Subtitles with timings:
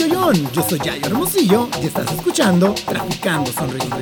[0.00, 3.98] Yo soy Yayo Hermosillo y estás escuchando Traficando Sonrisas.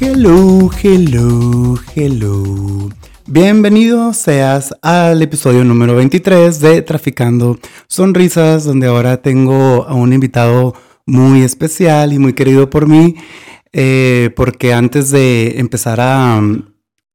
[0.00, 2.90] Hello, hello, hello.
[3.28, 10.74] Bienvenido seas al episodio número 23 de Traficando Sonrisas, donde ahora tengo a un invitado
[11.06, 13.14] muy especial y muy querido por mí,
[13.72, 16.40] eh, porque antes de empezar a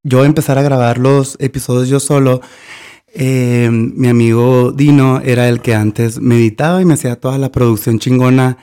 [0.03, 2.41] yo empezar a grabar los episodios yo solo,
[3.16, 7.52] eh, mi amigo Dino era el que antes me editaba y me hacía toda la
[7.52, 8.58] producción chingona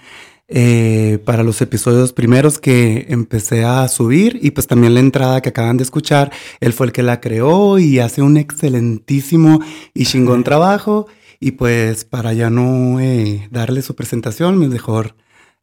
[0.49, 5.51] eh, para los episodios primeros que empecé a subir y pues también la entrada que
[5.51, 9.61] acaban de escuchar, él fue el que la creó y hace un excelentísimo
[9.95, 11.07] y chingón trabajo
[11.39, 15.15] y pues para ya no eh, darle su presentación, mejor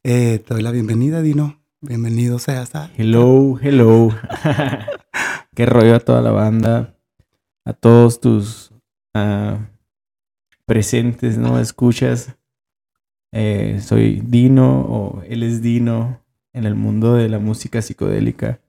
[0.02, 1.57] te doy la bienvenida, Dino.
[1.80, 2.90] Bienvenido seas a...
[2.96, 4.08] Hello, hello.
[5.54, 6.96] Qué rollo a toda la banda,
[7.64, 8.72] a todos tus
[9.14, 9.58] uh,
[10.66, 11.60] presentes, ¿no?
[11.60, 12.36] Escuchas.
[13.30, 16.20] Eh, soy Dino o él es Dino
[16.52, 18.60] en el mundo de la música psicodélica.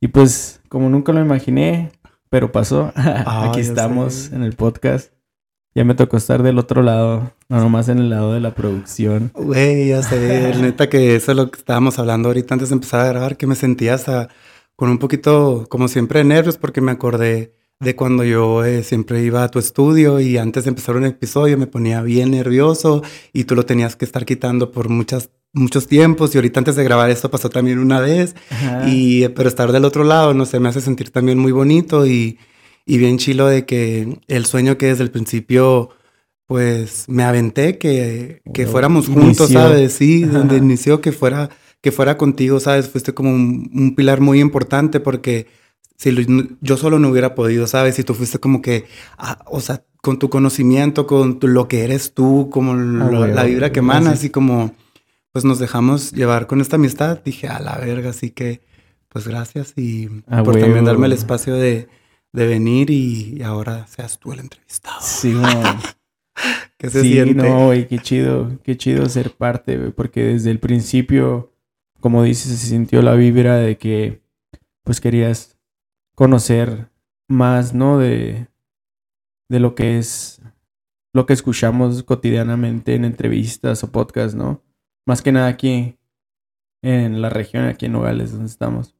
[0.00, 1.92] Y pues, como nunca lo imaginé,
[2.30, 4.34] pero pasó, Ah, aquí estamos sé.
[4.34, 5.12] en el podcast.
[5.72, 9.30] Ya me tocó estar del otro lado, no nomás en el lado de la producción.
[9.34, 13.00] Güey, ya sé, neta que eso es lo que estábamos hablando ahorita antes de empezar
[13.00, 14.28] a grabar, que me sentía hasta
[14.74, 19.22] con un poquito, como siempre, de nervios porque me acordé de cuando yo eh, siempre
[19.22, 23.44] iba a tu estudio y antes de empezar un episodio me ponía bien nervioso y
[23.44, 27.10] tú lo tenías que estar quitando por muchas, muchos tiempos y ahorita antes de grabar
[27.10, 28.88] esto pasó también una vez Ajá.
[28.88, 32.06] y eh, pero estar del otro lado, no sé, me hace sentir también muy bonito
[32.06, 32.38] y,
[32.86, 35.90] y bien chilo de que el sueño que desde el principio
[36.46, 39.60] pues me aventé que, que Bueno, fuéramos juntos, inició.
[39.60, 39.92] ¿sabes?
[39.92, 41.50] Sí, donde inició que fuera
[41.82, 42.88] que fuera contigo, ¿sabes?
[42.88, 45.46] Fuiste como un, un pilar muy importante porque
[45.96, 47.98] si lo- yo solo no hubiera podido, ¿sabes?
[47.98, 48.86] Y tú fuiste como que,
[49.18, 53.32] ah, o sea, con tu conocimiento, con tu- lo que eres tú, como lo- güey,
[53.32, 54.72] la vibra que emanas y como,
[55.32, 57.20] pues nos dejamos llevar con esta amistad.
[57.24, 58.62] Dije, a la verga, así que,
[59.08, 61.88] pues gracias y Ah, por también darme el espacio de,
[62.32, 65.00] de venir y, y ahora seas tú el entrevistado.
[65.02, 65.34] Sí.
[66.78, 67.34] ¿Qué se sí, siente?
[67.34, 71.52] no, güey, qué chido, qué chido ser parte, güey, porque desde el principio,
[72.00, 74.22] como dices, se sintió la vibra de que,
[74.84, 75.58] pues querías
[76.14, 76.90] conocer
[77.28, 77.98] más, ¿no?
[77.98, 78.48] De,
[79.48, 80.40] de lo que es,
[81.12, 84.62] lo que escuchamos cotidianamente en entrevistas o podcasts, ¿no?
[85.06, 85.98] Más que nada aquí
[86.82, 88.94] en la región, aquí en Nogales, donde estamos.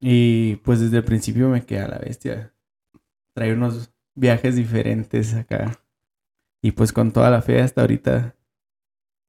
[0.00, 2.52] Y pues desde el principio me quedé a la bestia.
[3.34, 5.81] Trae unos viajes diferentes acá.
[6.62, 8.36] Y pues con toda la fe hasta ahorita,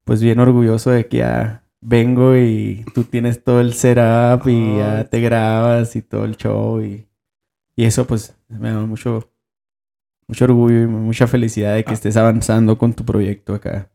[0.05, 5.03] pues bien orgulloso de que ya vengo y tú tienes todo el setup y ya
[5.09, 7.07] te grabas y todo el show y,
[7.75, 9.31] y eso pues me da mucho,
[10.27, 11.95] mucho orgullo y mucha felicidad de que Ah.
[11.95, 13.89] estés avanzando con tu proyecto acá.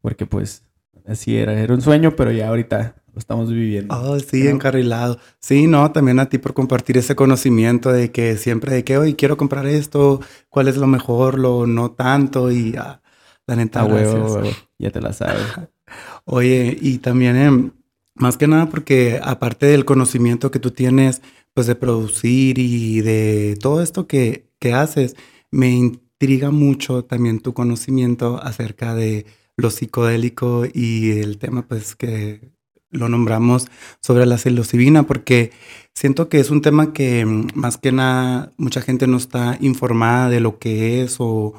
[0.00, 0.64] Porque pues
[1.06, 3.94] así era, era un sueño, pero ya ahorita lo estamos viviendo.
[3.94, 5.18] Oh, sí, encarrilado.
[5.40, 9.14] Sí, no, también a ti por compartir ese conocimiento de que siempre de que, hoy
[9.14, 13.00] quiero comprar esto, cuál es lo mejor, lo no tanto y ah,
[13.46, 14.32] la neta, Ah, huevo, gracias.
[14.32, 15.42] huevo, ya te la sabes.
[16.24, 17.70] Oye, y también, em,
[18.14, 21.22] más que nada porque aparte del conocimiento que tú tienes,
[21.54, 25.16] pues de producir y de todo esto que, que haces,
[25.50, 29.26] me intriga mucho también tu conocimiento acerca de
[29.56, 32.52] lo psicodélico y el tema, pues que
[32.90, 33.68] lo nombramos
[34.00, 35.52] sobre la psilocibina, porque
[35.94, 40.28] siento que es un tema que mm, más que nada mucha gente no está informada
[40.28, 41.54] de lo que es o,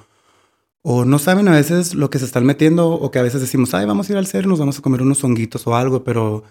[0.81, 3.73] o no saben a veces lo que se están metiendo o que a veces decimos,
[3.73, 6.43] ay, vamos a ir al cerro, nos vamos a comer unos honguitos o algo, pero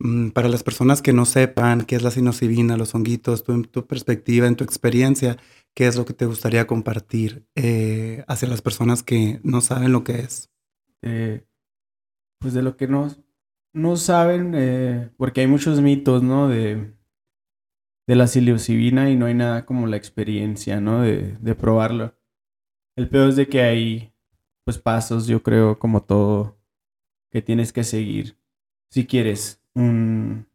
[0.00, 3.64] mm, para las personas que no sepan qué es la psilocibina, los honguitos, tú en
[3.64, 5.38] tu perspectiva, en tu experiencia,
[5.74, 10.04] ¿qué es lo que te gustaría compartir eh, hacia las personas que no saben lo
[10.04, 10.50] que es?
[11.04, 11.44] eh,
[12.38, 13.10] pues de lo que no,
[13.74, 16.48] no saben, eh, porque hay muchos mitos, ¿no?
[16.48, 16.94] De,
[18.06, 21.02] de la psilocibina y no hay nada como la experiencia, ¿no?
[21.02, 22.14] De, de probarlo.
[22.96, 24.14] El peor es de que hay,
[24.64, 26.56] pues, pasos, yo creo, como todo,
[27.30, 28.38] que tienes que seguir
[28.90, 30.46] si quieres un,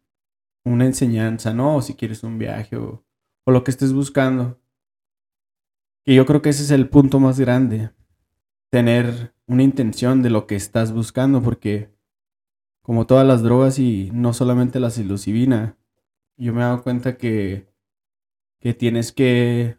[0.63, 1.75] una enseñanza, ¿no?
[1.75, 3.03] O si quieres un viaje o,
[3.45, 4.61] o lo que estés buscando.
[6.05, 7.91] Y yo creo que ese es el punto más grande.
[8.71, 11.89] Tener una intención de lo que estás buscando, porque
[12.89, 15.77] como todas las drogas y no solamente la psilocibina,
[16.37, 17.71] yo me he dado cuenta que,
[18.59, 19.77] que tienes que,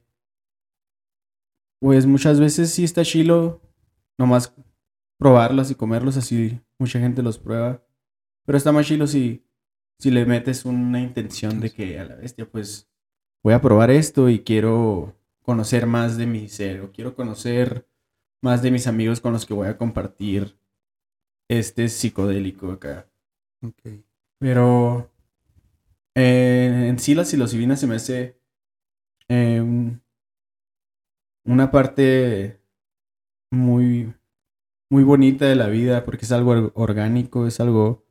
[1.80, 3.62] pues muchas veces sí está chilo,
[4.16, 4.54] nomás
[5.18, 7.84] probarlas y comerlos así, mucha gente los prueba,
[8.46, 9.44] pero está más chilo si,
[9.98, 12.88] si le metes una intención de que a la bestia, pues
[13.42, 17.88] voy a probar esto y quiero conocer más de mi ser, o quiero conocer
[18.40, 20.59] más de mis amigos con los que voy a compartir
[21.50, 23.10] este psicodélico acá.
[24.38, 25.10] Pero
[26.14, 28.40] eh, en sí la psilocibina se me hace
[29.28, 29.60] eh,
[31.44, 32.60] una parte
[33.50, 34.14] muy,
[34.90, 38.06] muy bonita de la vida porque es algo orgánico, es algo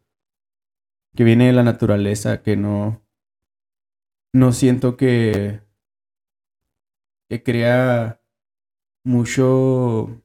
[1.15, 3.01] que viene de la naturaleza, que no,
[4.33, 5.61] no siento que,
[7.29, 8.21] que crea
[9.05, 10.21] mucho,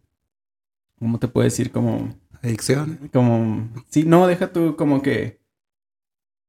[0.99, 1.71] ¿cómo te puedo decir?
[1.71, 2.24] Como...
[2.45, 3.11] Adicción.
[3.13, 5.45] Como, sí, no, deja tú como que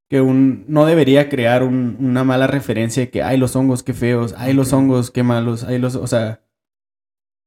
[0.10, 4.34] que un, no debería crear una mala referencia de que, hay los hongos, qué feos,
[4.38, 6.44] hay los hongos, qué malos, hay los, o sea,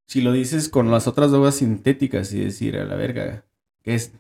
[0.07, 3.45] si lo dices con las otras drogas sintéticas y decir a la verga,
[3.83, 4.13] que es,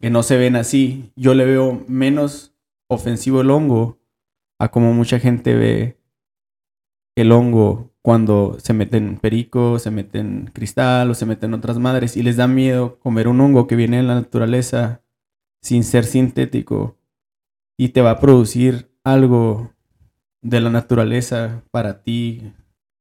[0.00, 2.54] que no se ven así, yo le veo menos
[2.88, 3.98] ofensivo el hongo
[4.58, 5.98] a como mucha gente ve
[7.16, 12.22] el hongo cuando se meten perico, se meten cristal o se meten otras madres y
[12.22, 15.02] les da miedo comer un hongo que viene de la naturaleza
[15.60, 16.96] sin ser sintético
[17.76, 19.74] y te va a producir algo
[20.40, 22.50] de la naturaleza para ti.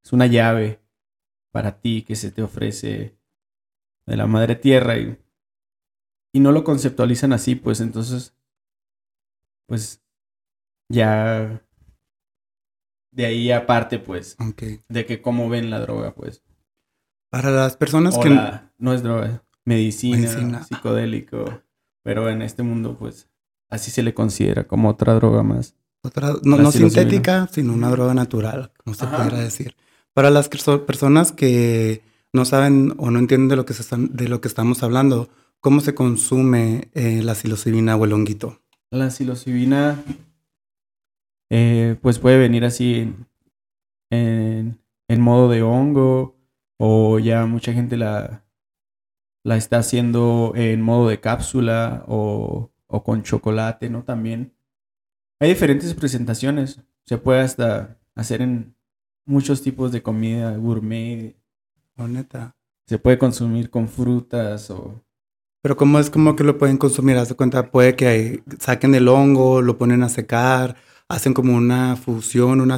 [0.03, 0.81] Es una llave
[1.53, 3.17] para ti que se te ofrece
[4.07, 5.17] de la madre tierra y,
[6.33, 8.35] y no lo conceptualizan así, pues entonces,
[9.67, 10.03] pues
[10.89, 11.65] ya
[13.17, 14.37] de ahí aparte, pues,
[14.87, 16.43] de que cómo ven la droga, pues.
[17.31, 18.29] Para las personas que...
[18.77, 21.61] no es droga, medicina, medicina, psicodélico,
[22.03, 23.27] pero en este mundo, pues,
[23.69, 25.75] Así se le considera como otra droga más.
[26.01, 29.75] Otra, no, sintética, sino una droga natural, como se podría decir.
[30.13, 34.29] Para las personas que no saben o no entienden de lo que, se están, de
[34.29, 35.27] lo que estamos hablando,
[35.59, 38.61] ¿cómo se consume eh, la psilocibina o el honguito?
[38.89, 40.01] La psilocibina,
[41.49, 43.13] eh, pues puede venir así
[44.09, 46.35] en, en, modo de hongo
[46.77, 48.45] o ya mucha gente la,
[49.43, 54.03] la está haciendo en modo de cápsula o o con chocolate, ¿no?
[54.03, 54.53] También.
[55.39, 56.81] Hay diferentes presentaciones.
[57.05, 58.75] Se puede hasta hacer en
[59.25, 61.35] muchos tipos de comida gourmet.
[61.97, 62.55] Oh, neta.
[62.87, 65.03] Se puede consumir con frutas o...
[65.61, 67.17] Pero ¿cómo es como que lo pueden consumir?
[67.17, 70.77] Haz de cuenta, puede que saquen el hongo, lo ponen a secar,
[71.09, 72.77] hacen como una fusión, una...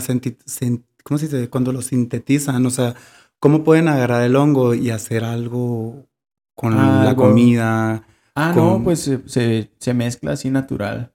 [1.04, 1.50] ¿Cómo se dice?
[1.50, 2.96] Cuando lo sintetizan, o sea,
[3.40, 6.08] ¿cómo pueden agarrar el hongo y hacer algo
[6.56, 8.04] con la comida?
[8.36, 11.14] Ah, no, pues se, mezcla así natural.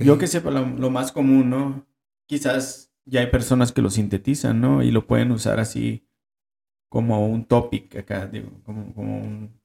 [0.00, 1.86] Yo que sepa, lo, más común, ¿no?
[2.26, 4.82] Quizás ya hay personas que lo sintetizan, ¿no?
[4.82, 6.06] Y lo pueden usar así
[6.88, 9.58] como un topic acá, digo, como, un,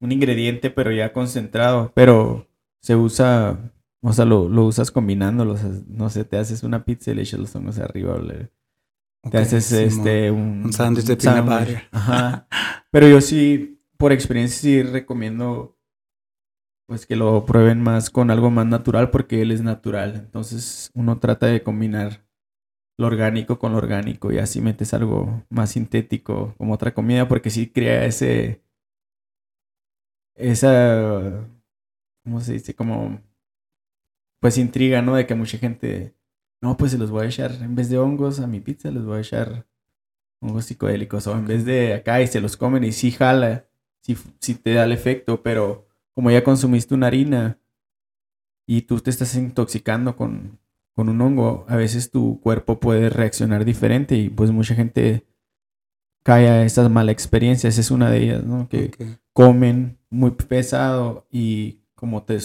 [0.00, 1.92] ingrediente, pero ya concentrado.
[1.94, 2.48] Pero
[2.80, 3.72] se usa,
[4.02, 5.56] o sea, lo, usas combinándolo.
[5.86, 8.20] no sé, te haces una pizza y le echas los hongos arriba.
[9.30, 11.82] te haces este, un, un sándwich de peanut butter.
[11.92, 12.46] Ajá.
[12.90, 15.78] Pero yo sí, por experiencia sí recomiendo
[16.88, 20.14] pues que lo prueben más con algo más natural porque él es natural.
[20.16, 22.26] Entonces uno trata de combinar
[22.98, 27.50] lo orgánico con lo orgánico y así metes algo más sintético como otra comida porque
[27.50, 28.62] sí crea ese
[30.34, 31.48] esa
[32.24, 32.74] ¿cómo se dice?
[32.74, 33.20] como
[34.42, 35.14] pues intriga, ¿no?
[35.14, 36.16] De que mucha gente
[36.60, 39.04] no, pues se los voy a echar en vez de hongos a mi pizza les
[39.04, 39.68] voy a echar
[40.40, 43.66] hongos psicodélicos o en vez de acá y se los comen y sí jala
[44.00, 47.60] si, te da el efecto, pero como ya consumiste una harina
[48.66, 50.58] y tú te estás intoxicando con,
[50.96, 55.24] un hongo, a veces tu cuerpo puede reaccionar diferente y pues mucha gente
[56.24, 57.78] cae a esas malas experiencias.
[57.78, 58.68] Es una de ellas, ¿no?
[58.68, 58.90] Que
[59.32, 62.36] comen muy pesado y como te,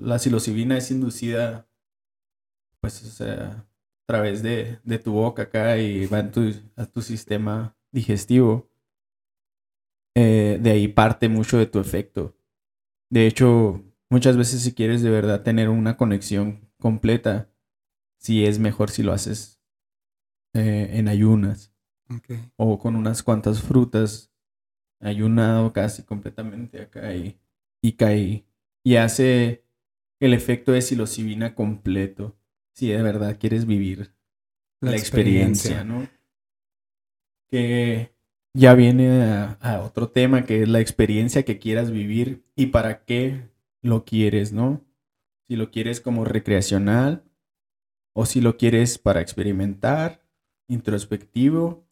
[0.00, 1.68] la psilocibina es inducida,
[2.80, 7.76] pues, o sea, a través de, tu boca acá y va tu, a tu sistema
[7.92, 8.70] digestivo.
[10.16, 12.38] Eh, de ahí parte mucho de tu efecto.
[13.10, 17.50] De hecho, muchas veces si quieres de verdad tener una conexión completa,
[18.16, 19.60] sí es mejor si lo haces
[20.54, 21.70] eh, en ayunas.
[22.56, 24.32] O con unas cuantas frutas,
[25.00, 27.38] ayunado casi completamente acá y,
[27.82, 28.45] y cae.
[28.86, 29.64] Y hace
[30.20, 32.38] el efecto de psilocibina completo.
[32.72, 34.14] Si de verdad quieres vivir
[34.80, 36.08] la, experiencia, ¿no?
[37.48, 38.14] Que
[38.54, 39.24] ya viene
[39.60, 43.50] a, otro tema que es la experiencia que quieras vivir y para qué
[43.82, 44.84] lo quieres, ¿no?
[45.48, 47.24] Si lo quieres como recreacional
[48.12, 50.24] o si lo quieres para experimentar,
[50.68, 51.88] introspectivo,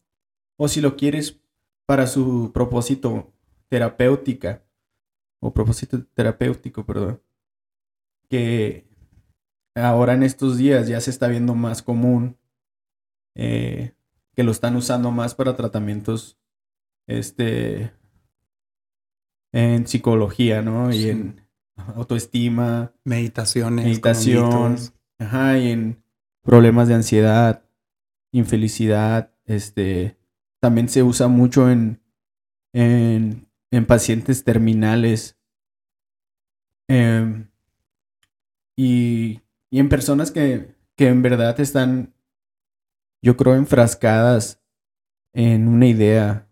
[0.55, 1.41] o si lo quieres
[1.85, 3.33] para su propósito
[3.67, 4.64] terapéutica
[5.39, 7.21] o propósito terapéutico, perdón.
[8.29, 8.87] Que
[9.75, 12.37] ahora en estos días ya se está viendo más común
[13.35, 13.93] eh,
[14.35, 16.37] que lo están usando más para tratamientos
[17.07, 17.93] este
[19.53, 20.93] en psicología, ¿no?
[20.93, 21.47] Y en
[21.95, 24.77] autoestima, meditaciones, meditación,
[25.17, 26.03] ajá, y en
[26.41, 27.63] problemas de ansiedad,
[28.31, 30.17] infelicidad, este
[30.59, 32.01] también se usa mucho en
[32.73, 33.44] en,
[33.75, 35.37] en pacientes terminales
[36.87, 37.49] em,
[38.77, 42.15] y, y en personas que, que en verdad están
[43.25, 44.61] yo creo, enfrascadas
[45.33, 46.47] en una idea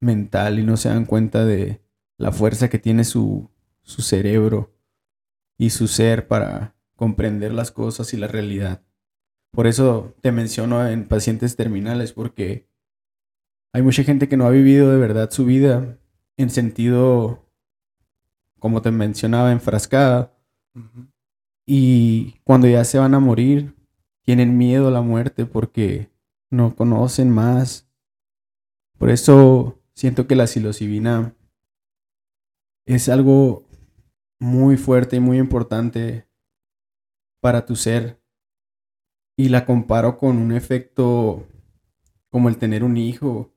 [0.00, 1.80] mental y no se dan cuenta de
[2.16, 4.74] la fuerza que tiene su, su cerebro
[5.56, 8.82] y su ser para comprender las cosas y la realidad.
[9.52, 12.68] Por eso te menciono en pacientes terminales, porque
[13.72, 16.00] hay mucha gente que no ha vivido de verdad su vida
[16.38, 17.44] en sentido,
[18.58, 20.34] como te mencionaba, enfrascada.
[21.66, 23.74] Y cuando ya se van a morir,
[24.22, 26.10] tienen miedo a la muerte porque
[26.50, 27.90] no conocen más.
[28.96, 31.34] Por eso siento que la psilocibina
[32.86, 33.68] es algo
[34.38, 36.26] muy fuerte y muy importante
[37.40, 38.22] para tu ser.
[39.36, 41.46] Y la comparo con un efecto
[42.30, 43.52] como el tener un hijo,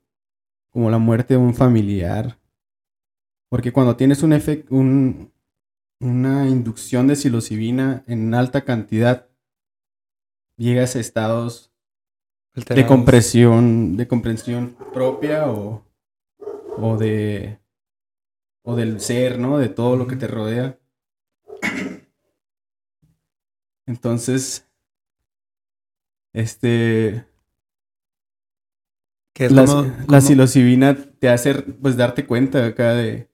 [0.70, 2.41] como la muerte de un familiar.
[3.52, 5.34] Porque cuando tienes un efecto, un,
[6.00, 9.28] una inducción de psilocibina en alta cantidad,
[10.56, 11.74] llegas a estados
[12.56, 15.84] de compresión, de comprensión propia o,
[16.78, 17.60] o de
[18.64, 19.58] o del ser, ¿no?
[19.58, 20.80] De todo lo que te rodea.
[23.86, 24.66] Entonces,
[26.32, 27.26] este,
[29.38, 33.31] la, la psilocibina te hace, pues, darte cuenta acá de,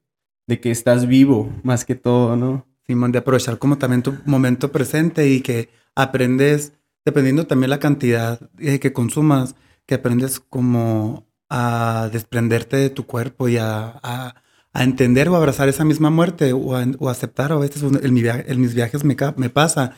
[0.48, 2.66] de que estás vivo, más que todo, ¿no?
[2.86, 6.74] Simón, de aprovechar como también tu momento presente y que aprendes
[7.08, 13.48] dependiendo también la cantidad eh, que consumas, que aprendes como a desprenderte de tu cuerpo
[13.48, 17.54] y a, a, entender o abrazar esa misma muerte o, o aceptar.
[17.54, 19.96] A veces en, mis viajes me, me pasa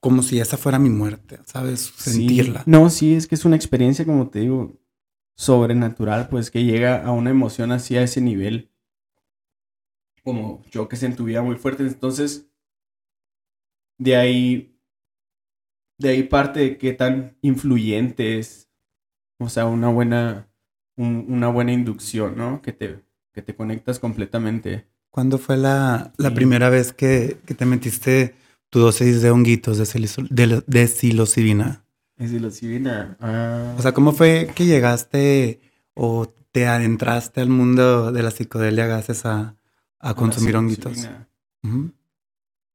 [0.00, 1.92] como si esa fuera mi muerte, ¿sabes?
[1.96, 2.62] Sentirla.
[2.64, 4.80] No, sí, es que es una experiencia, como te digo,
[5.36, 8.70] sobrenatural, pues que llega a una emoción así a ese nivel.
[10.26, 11.92] Como choques en tu vida muy fuertes.
[11.92, 12.50] Entonces,
[13.98, 14.76] de ahí
[15.98, 18.68] de ahí parte de qué tan influyente es,
[19.38, 20.48] o sea, una buena,
[20.96, 22.62] una buena inducción, ¿no?
[22.62, 23.02] Que te,
[23.32, 24.86] que te conectas completamente.
[25.10, 28.34] ¿Cuándo fue la, la primera vez que, que, te metiste
[28.68, 31.84] tu dosis de honguitos de, de, de psilocibina?
[32.16, 33.16] De psilocibina.
[33.20, 33.74] Ah.
[33.78, 35.60] O sea, ¿cómo fue que llegaste
[35.94, 39.56] o te adentraste al mundo de la psicodelia gracias a,
[40.08, 41.08] a consumir honguitos?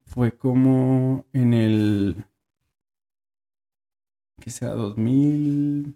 [0.05, 2.25] Fue como en el
[4.41, 5.95] que sea 2008,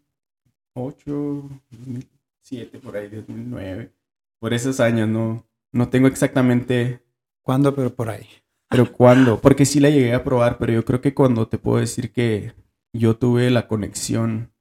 [1.72, 3.92] 2007, por ahí, 2009.
[4.40, 7.04] Por esos años, no, no tengo exactamente...
[7.42, 7.76] ¿Cuándo?
[7.76, 8.28] Pero por ahí.
[8.70, 11.80] Pero cuándo, porque sí la llegué a probar, pero yo creo que cuando te puedo
[11.80, 12.54] decir que
[12.94, 14.52] yo tuve la conexión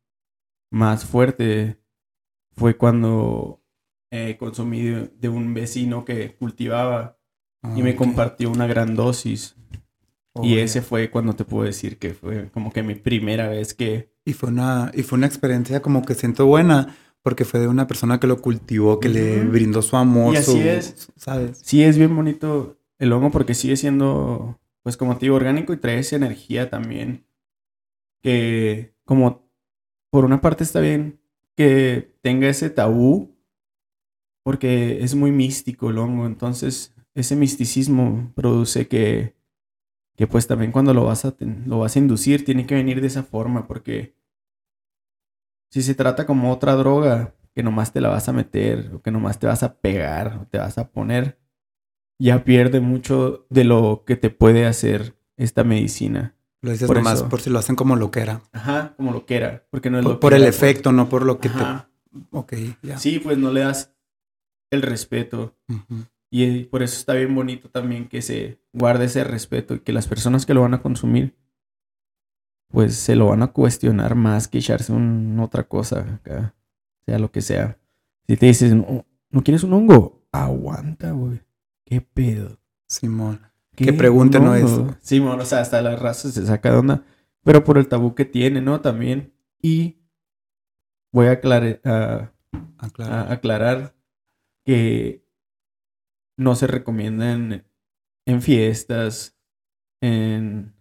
[0.70, 1.80] más fuerte
[2.52, 3.63] fue cuando
[4.16, 7.18] eh, consumí de, un vecino que cultivaba
[7.74, 9.56] y me compartió una gran dosis
[10.40, 14.12] y ese fue cuando te puedo decir que fue como que mi primera vez que...
[14.24, 17.88] Y fue una, y fue una experiencia como que siento buena, porque fue de una
[17.88, 21.58] persona que lo cultivó, que le brindó su amor, y así es, ¿sabes?
[21.64, 25.78] Sí, es bien bonito el hongo porque sigue siendo, pues como te digo, orgánico y
[25.78, 27.26] trae esa energía también.
[28.22, 29.50] Que como
[30.10, 31.18] por una parte está bien
[31.56, 33.33] que tenga ese tabú,
[34.44, 39.34] porque es muy místico el hongo, entonces ese misticismo produce que
[40.16, 41.34] que pues también cuando lo vas a,
[41.66, 44.14] lo vas a inducir tiene que venir de esa forma porque
[45.70, 49.10] si se trata como otra droga que nomás te la vas a meter o que
[49.10, 51.38] nomás te vas a pegar o te vas a poner,
[52.18, 56.36] ya pierde mucho de lo que te puede hacer esta medicina.
[56.62, 58.42] Lo dices por nomás por si lo hacen como lo que era.
[58.52, 59.66] Ajá, como lo que era.
[59.70, 61.62] Porque no es por, lo por el efecto, no por lo que te...
[62.30, 62.98] Ok, ya.
[62.98, 63.93] Sí, pues no le das
[64.74, 65.56] el respeto.
[66.30, 70.08] Y por eso está bien bonito también que se guarde ese respeto y que las
[70.08, 71.36] personas que lo van a consumir,
[72.68, 76.56] pues se lo van a cuestionar más que echarse un, otra cosa acá,
[77.06, 77.78] sea lo que sea.
[78.26, 80.26] Si te dices, no, quieres un hongo?
[80.32, 81.40] Aguanta, güey.
[81.84, 82.58] ¿Qué pedo?
[82.88, 83.40] Simón.
[83.76, 84.96] ¿Qué que pregunte no eso.
[85.00, 87.04] Simón, o sea, hasta la raza se saca de onda.
[87.44, 88.80] Pero por el tabú que tiene, ¿no?
[88.80, 89.32] También.
[89.62, 89.98] Y
[91.12, 92.32] voy a, aclarar, a
[93.32, 93.94] aclarar
[94.64, 95.24] que
[96.36, 99.38] no se recomienda en, fiestas,
[100.02, 100.74] en,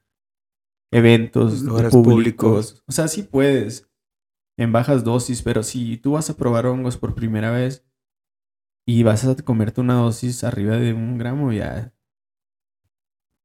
[0.91, 2.11] eventos Lugares públicos.
[2.11, 2.83] públicos.
[2.87, 3.89] O sea, sí puedes
[4.57, 7.85] en bajas dosis, pero si tú vas a probar hongos por primera vez
[8.85, 11.93] y vas a comerte una dosis arriba de un gramo, ya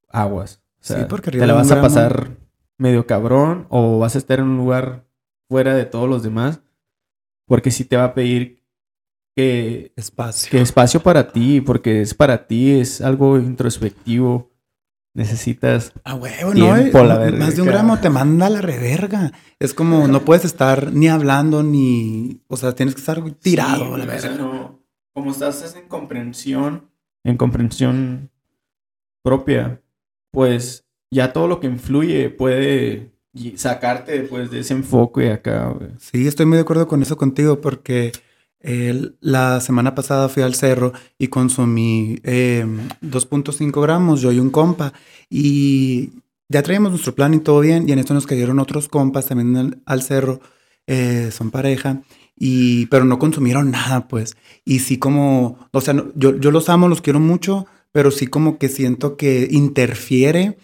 [0.09, 0.63] aguas.
[0.81, 2.37] O sea, Sí, porque te la vas a pasar
[2.77, 5.09] medio cabrón o vas a estar en un lugar
[5.49, 6.63] fuera de todos los demás
[7.47, 8.63] porque sí te va a pedir
[9.39, 10.51] que Espacio.
[10.51, 14.51] que espacio para ti, porque es para ti, es algo introspectivo.
[15.15, 15.93] Necesitas.
[16.05, 17.79] Ah, huevo, Tiempo, no, la verga, más de un cara.
[17.79, 19.33] gramo te manda a la reverga.
[19.61, 23.93] Es como no puedes estar ni hablando ni, o sea, tienes que estar tirado Sí,
[23.93, 24.43] a la o sea, verga.
[24.45, 24.83] no-
[25.15, 26.91] como estás en comprensión,
[27.25, 28.31] en comprensión
[29.23, 29.81] propia,
[30.33, 33.13] pues ya todo lo que influye puede
[33.57, 35.69] sacarte pues, de ese enfoque acá.
[35.69, 35.91] güey.
[35.99, 38.13] Sí, estoy muy de acuerdo con eso contigo porque
[38.61, 42.67] la semana pasada fui al cerro y consumí eh,
[43.01, 44.93] 2.5 gramos, yo y un compa,
[45.31, 46.11] y
[46.49, 49.57] ya traíamos nuestro plan y todo bien, y en esto nos cayeron otros compas también
[49.57, 50.41] al, al cerro,
[50.87, 52.03] eh, son pareja,
[52.37, 56.69] y, pero no consumieron nada, pues, y sí como, o sea, no- yo, yo los
[56.69, 60.59] amo, los quiero mucho, pero sí como que siento que interfiere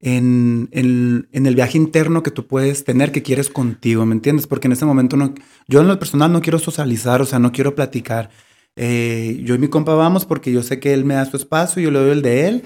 [0.00, 4.46] en, en- en el viaje interno que tú puedes tener, que quieres contigo, ¿me entiendes?
[4.46, 5.34] Porque en ese momento no,
[5.66, 8.30] yo en lo personal no quiero socializar, o sea, no quiero platicar.
[8.76, 11.82] Eh, yo y mi compa vamos porque yo sé que él me da su espacio,
[11.82, 12.62] yo le doy el de él,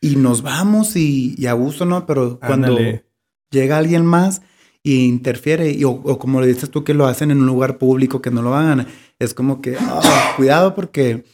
[0.00, 2.06] y nos vamos y, y a gusto, ¿no?
[2.06, 3.04] Pero cuando Ándale.
[3.50, 4.42] llega alguien más
[4.82, 7.78] y interfiere, y, o, o como le dices tú que lo hacen en un lugar
[7.78, 8.86] público, que no lo hagan,
[9.18, 11.24] es como que, ah, cuidado porque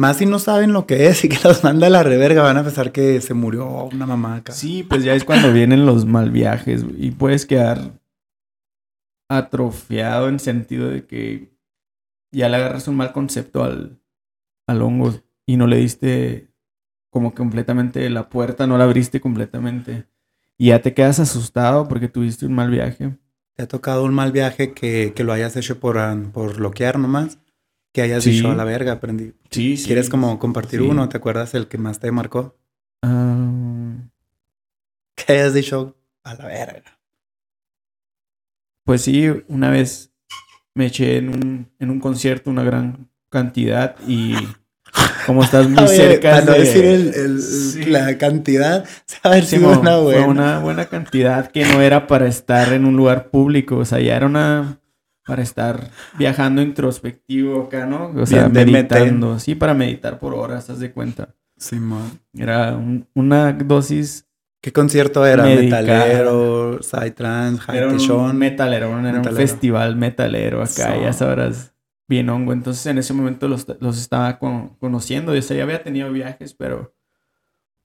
[0.00, 2.56] más si no saben lo que es y que los manda a la reverga, van
[2.56, 4.54] a pensar que se murió una mamá acá.
[4.54, 8.00] Sí, pues ya es cuando vienen los mal viajes y puedes quedar
[9.28, 11.52] atrofiado en sentido de que
[12.32, 14.00] ya le agarras un mal concepto al,
[14.66, 15.12] al hongo
[15.44, 16.48] y no le diste
[17.10, 20.06] como completamente la puerta, no la abriste completamente.
[20.56, 23.18] Y ya te quedas asustado porque tuviste un mal viaje.
[23.54, 25.98] ¿Te ha tocado un mal viaje que, que lo hayas hecho por,
[26.32, 27.38] por bloquear nomás?
[27.92, 28.30] Que hayas Sí.
[28.30, 29.32] dicho a la verga, aprendí.
[29.50, 30.86] Sí, ¿Quieres como compartir Sí.
[30.86, 31.08] uno?
[31.08, 32.56] ¿Te acuerdas el que más te marcó?
[33.02, 33.96] Ah,
[35.16, 36.98] Que hayas dicho a la verga.
[38.84, 40.12] Pues sí, una vez
[40.74, 44.34] me eché en un, en un concierto una gran cantidad y
[45.26, 47.84] como estás muy ver, cerca para no de- decir el- el- Sí.
[47.84, 50.26] la cantidad, saber si una fue buena.
[50.26, 54.16] una buena cantidad que no era para estar en un lugar público, o sea, ya
[54.16, 54.79] era una
[55.30, 58.10] para estar viajando introspectivo acá, ¿no?
[58.20, 61.36] O sea, Bien meditando, sí, para meditar por horas, haz de cuenta.
[61.56, 62.18] Simón.
[62.34, 64.26] Era un- una dosis,
[64.60, 65.44] ¿Qué concierto era?
[65.44, 65.82] Medicada.
[65.82, 69.36] Metalero, Psytrance, un High metalero, era un Metalero.
[69.36, 71.00] festival metalero acá, So.
[71.02, 71.72] ya sabrás,
[72.08, 72.52] bien hongo.
[72.52, 76.92] Entonces en ese momento los, los estaba con- conociendo, yo ya había tenido viajes, pero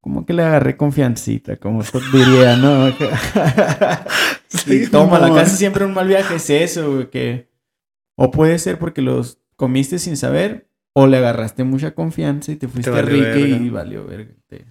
[0.01, 1.81] como que le agarré confiancita, como
[2.11, 2.87] diría, ¿no?
[4.67, 7.49] y tómala, casi siempre un mal viaje es eso, güey, que
[8.17, 12.67] o puede ser porque los comiste sin saber o le agarraste mucha confianza y te
[12.67, 13.71] fuiste valió rique y verga.
[13.71, 14.65] valió verga, te,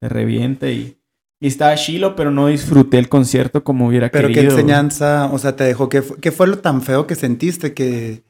[0.00, 0.98] te revienta y,
[1.40, 4.52] y estaba chilo, pero no disfruté el concierto como hubiera Pero qué querido.
[4.52, 8.24] enseñanza, o sea, te dejó, ¿qué, qué fue lo tan feo que sentiste que,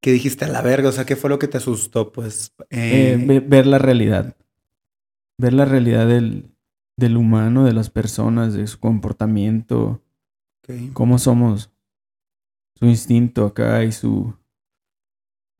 [0.00, 0.88] que dijiste a la verga?
[0.88, 2.10] O sea, ¿qué fue lo que te asustó?
[2.12, 4.36] Pues, Eh, eh, ve- ver la realidad.
[5.38, 6.50] Ver la realidad del,
[6.96, 10.00] del humano, de las personas, de su comportamiento,
[10.92, 11.72] cómo somos,
[12.78, 14.34] su instinto acá y su,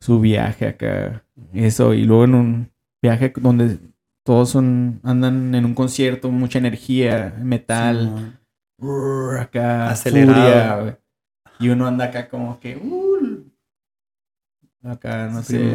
[0.01, 1.25] su viaje acá.
[1.53, 3.79] Eso, y luego en un viaje donde
[4.25, 8.41] todos son, andan en un concierto, mucha energía, metal,
[9.39, 10.97] acá, furia, güey.
[11.61, 13.45] y uno anda acá como que, uh,
[14.83, 15.75] acá, no sé.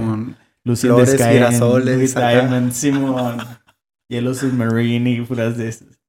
[0.76, 2.16] Flores, Sky girasoles.
[2.16, 3.38] Diamond, Simón.
[4.10, 6.00] Yellow Submarine y puras de esas.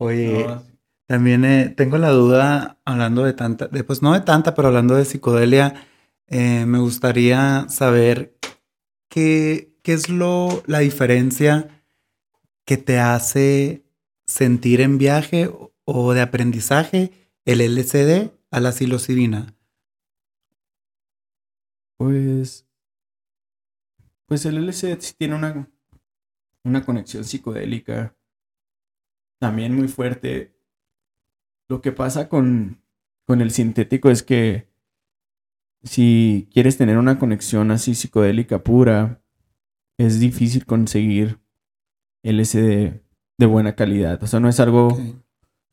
[0.00, 0.62] Oye, No,
[1.06, 5.04] también eh, tengo la duda, hablando de tanta, pues no de tanta, pero hablando de
[5.04, 5.74] psicodelia,
[6.28, 8.36] eh, me gustaría saber
[9.08, 11.84] qué, qué es lo, la diferencia
[12.66, 13.84] que te hace
[14.26, 15.72] sentir en viaje o-
[16.14, 17.12] de aprendizaje
[17.44, 19.54] el LCD a la psilocibina.
[21.96, 22.66] Pues.
[24.26, 25.70] Pues el sí tiene una,
[26.64, 28.16] una conexión psicodélica
[29.38, 30.53] también muy fuerte.
[31.68, 32.82] Lo que pasa con,
[33.26, 34.68] con el sintético es que
[35.82, 39.22] si quieres tener una conexión así psicodélica pura,
[39.98, 41.38] es difícil conseguir
[42.22, 43.00] LSD
[43.38, 44.22] de buena calidad.
[44.22, 44.88] O sea, no es algo.
[44.88, 45.00] Ok.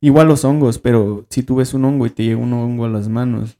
[0.00, 2.88] Igual los hongos, pero si tú ves un hongo y te llega un hongo a
[2.88, 3.56] las manos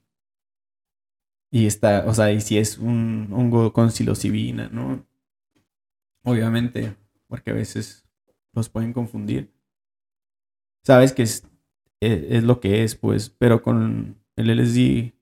[1.53, 5.07] y está, o sea, y si es un hongo con psilocibina, ¿no?
[6.25, 6.97] Obviamente,
[7.29, 8.09] porque a veces
[8.53, 9.53] los pueden confundir.
[10.83, 11.47] sabes que es,
[12.07, 15.13] es, es lo que es, pues, pero con el LSD,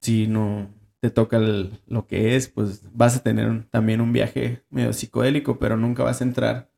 [0.00, 0.68] si no
[1.00, 4.92] te toca el- lo que es, pues vas a tener un- también un viaje medio
[4.92, 6.70] psicodélico, pero nunca vas a entrar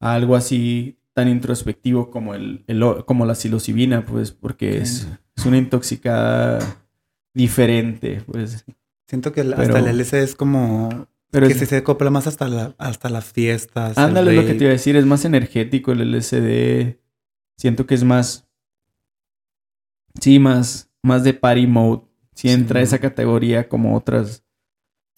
[0.00, 2.64] a algo así tan introspectivo como, el,
[3.06, 6.60] como la psilocibina, pues, porque es, es una intoxicada
[7.34, 8.64] diferente, pues.
[9.08, 12.10] Siento que el- Pero- hasta el LSD es como Pero que es- si se acopla
[12.10, 13.98] más hasta, la, hasta las fiestas.
[13.98, 16.98] Ándale, lo que te iba a decir, es más energético el LSD.
[17.58, 18.48] Siento que es más.
[20.20, 22.02] Sí, más, más de party mode.
[22.34, 24.44] Si Sí, entra esa categoría como otras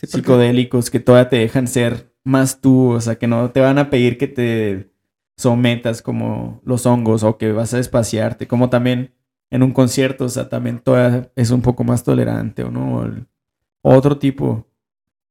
[0.01, 2.91] Sí, psicodélicos que todavía te dejan ser más tú.
[2.93, 4.91] O sea, que no te van a pedir que te
[5.39, 8.49] sometas como los hongos o que vas a espaciarte.
[8.49, 9.15] Como también
[9.51, 13.05] en un concierto, o sea, también todavía es un poco más tolerante, ¿o no?
[13.05, 13.29] El-
[13.83, 14.69] otro tipo.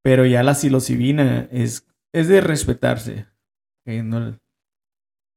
[0.03, 3.27] Pero ya la psilocibina es, es de respetarse.
[3.85, 4.39] No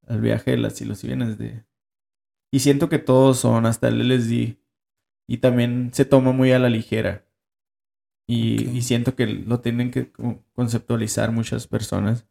[0.08, 1.64] el viaje de la psilocibina es de...
[2.52, 4.58] Y siento que todos son, hasta el LSD.
[5.28, 7.26] Y también se toma muy a la ligera.
[8.26, 12.26] Y, y siento que lo tienen que co- conceptualizar muchas personas.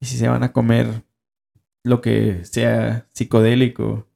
[0.00, 1.04] Y si se van a comer
[1.84, 4.08] lo que sea psicodélico,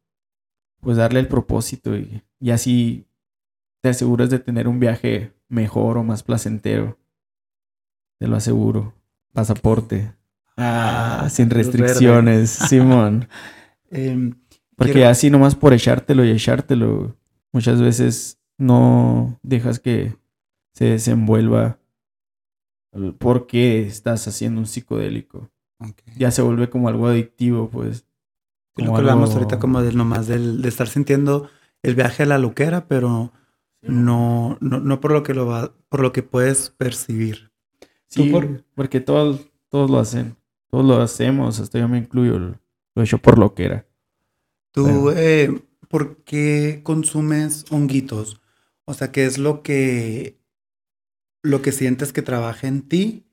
[0.81, 3.09] pues darle el propósito y, y así
[3.83, 6.99] te aseguras de tener un viaje mejor o más placentero.
[8.19, 8.93] Te lo aseguro.
[9.33, 10.15] Pasaporte.
[10.57, 11.73] Ah, sin luz verde.
[11.79, 13.29] restricciones, Simón.
[13.91, 14.35] Em,
[14.77, 17.17] Porque Quiero- así nomás por echártelo y echártelo,
[17.53, 20.17] muchas veces no dejas que
[20.75, 21.79] se desenvuelva
[22.93, 25.51] el por qué estás haciendo un psicodélico.
[26.17, 28.07] Ya se vuelve como algo adictivo, pues.
[28.77, 31.49] Sí, lo como que hablamos algo- ahorita como del nomás del, de estar sintiendo
[31.83, 33.33] el viaje a la loquera, pero
[33.83, 37.51] no, no, no por lo que lo va, por lo que puedes percibir.
[37.81, 40.37] ¿Tú Sí, por- porque todos, todos lo hacen.
[40.77, 42.39] Todos lo hacemos, hasta yo me incluyo.
[42.39, 42.61] Lo
[43.01, 43.87] he hecho por lo que era.
[44.73, 48.43] ¿Tú eh, por qué consumes honguitos?
[48.85, 50.39] O sea, ¿qué es lo que
[51.43, 53.25] lo que sientes que trabaja en ti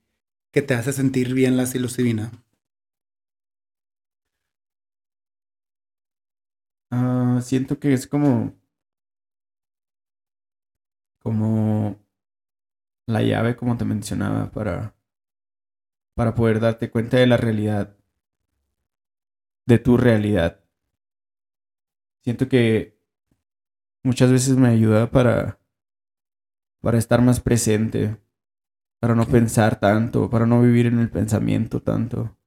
[0.53, 2.31] que te hace sentir bien la psilocibina?
[6.91, 8.53] Ah, siento que es como.
[11.19, 11.99] Como
[13.05, 14.95] la llave, como te mencionaba, para,
[16.15, 17.95] para poder darte cuenta de la realidad.
[19.65, 20.59] De tu realidad.
[22.21, 22.99] Siento que
[24.03, 25.59] muchas veces me ayuda para,
[26.81, 28.17] para estar más presente,
[28.99, 32.37] para no pensar tanto, para no vivir en el pensamiento tanto,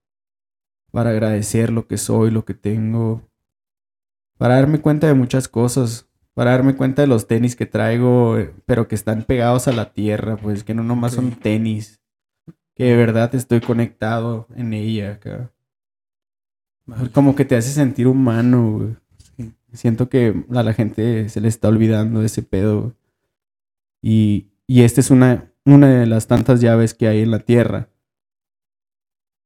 [0.91, 3.29] para agradecer lo que soy, lo que tengo,
[4.39, 8.55] para darme cuenta de muchas cosas, para darme cuenta de los tenis que traigo, eh,
[8.67, 12.01] pero que están pegados a la tierra, pues que no nomás son tenis,
[12.77, 15.51] que de verdad estoy conectado en ella acá.
[17.13, 18.97] Como que te hace sentir humano, güey.
[19.37, 19.53] Sí.
[19.73, 22.95] Siento que a la gente se le está olvidando ese pedo.
[24.03, 27.89] Y, y esta es una, una de las tantas llaves que hay en la tierra.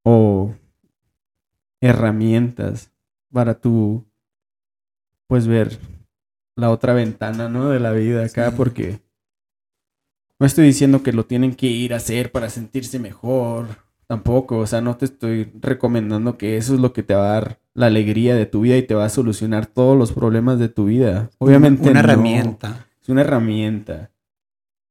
[0.04, 0.54] O
[1.80, 2.92] herramientas
[3.32, 4.06] para tú,
[5.28, 5.78] pues ver
[6.56, 7.70] la otra ventana, ¿no?
[7.70, 8.56] De la vida acá, Sí.
[8.56, 9.00] porque
[10.40, 13.66] no estoy diciendo que lo tienen que ir a hacer para sentirse mejor.
[14.06, 17.32] Tampoco, o sea, no te estoy recomendando que eso es lo que te va a
[17.34, 20.70] dar la alegría de tu vida y te va a solucionar todos los problemas de
[20.70, 21.30] tu vida.
[21.38, 22.08] Obviamente Una no.
[22.08, 22.86] herramienta.
[23.00, 24.10] Es una herramienta.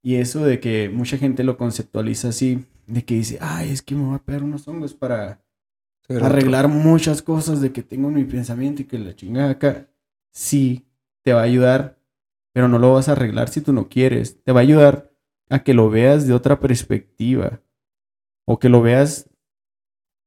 [0.03, 3.95] Y eso de que mucha gente lo conceptualiza así, de que dice, ay, es que
[3.95, 5.41] me voy a pegar unos hongos para
[6.07, 9.87] Pero arreglar muchas cosas de que tengo mi pensamiento y que la chingada acá.
[10.31, 10.85] Sí,
[11.23, 11.97] te va a ayudar,
[12.53, 14.41] pero no lo vas a arreglar si tú no quieres.
[14.43, 15.08] Te va a ayudar
[15.49, 17.61] a que lo veas de otra perspectiva.
[18.47, 19.29] O que lo veas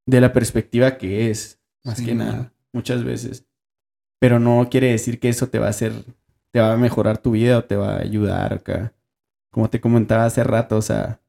[0.06, 2.26] de la perspectiva que es, más Sí, que man.
[2.26, 3.46] nada, muchas veces.
[4.20, 5.92] Pero no quiere decir que eso te va a hacer,
[6.52, 8.94] te va a mejorar tu vida o te va a ayudar acá.
[9.50, 11.20] Como te comentaba hace rato, o sea,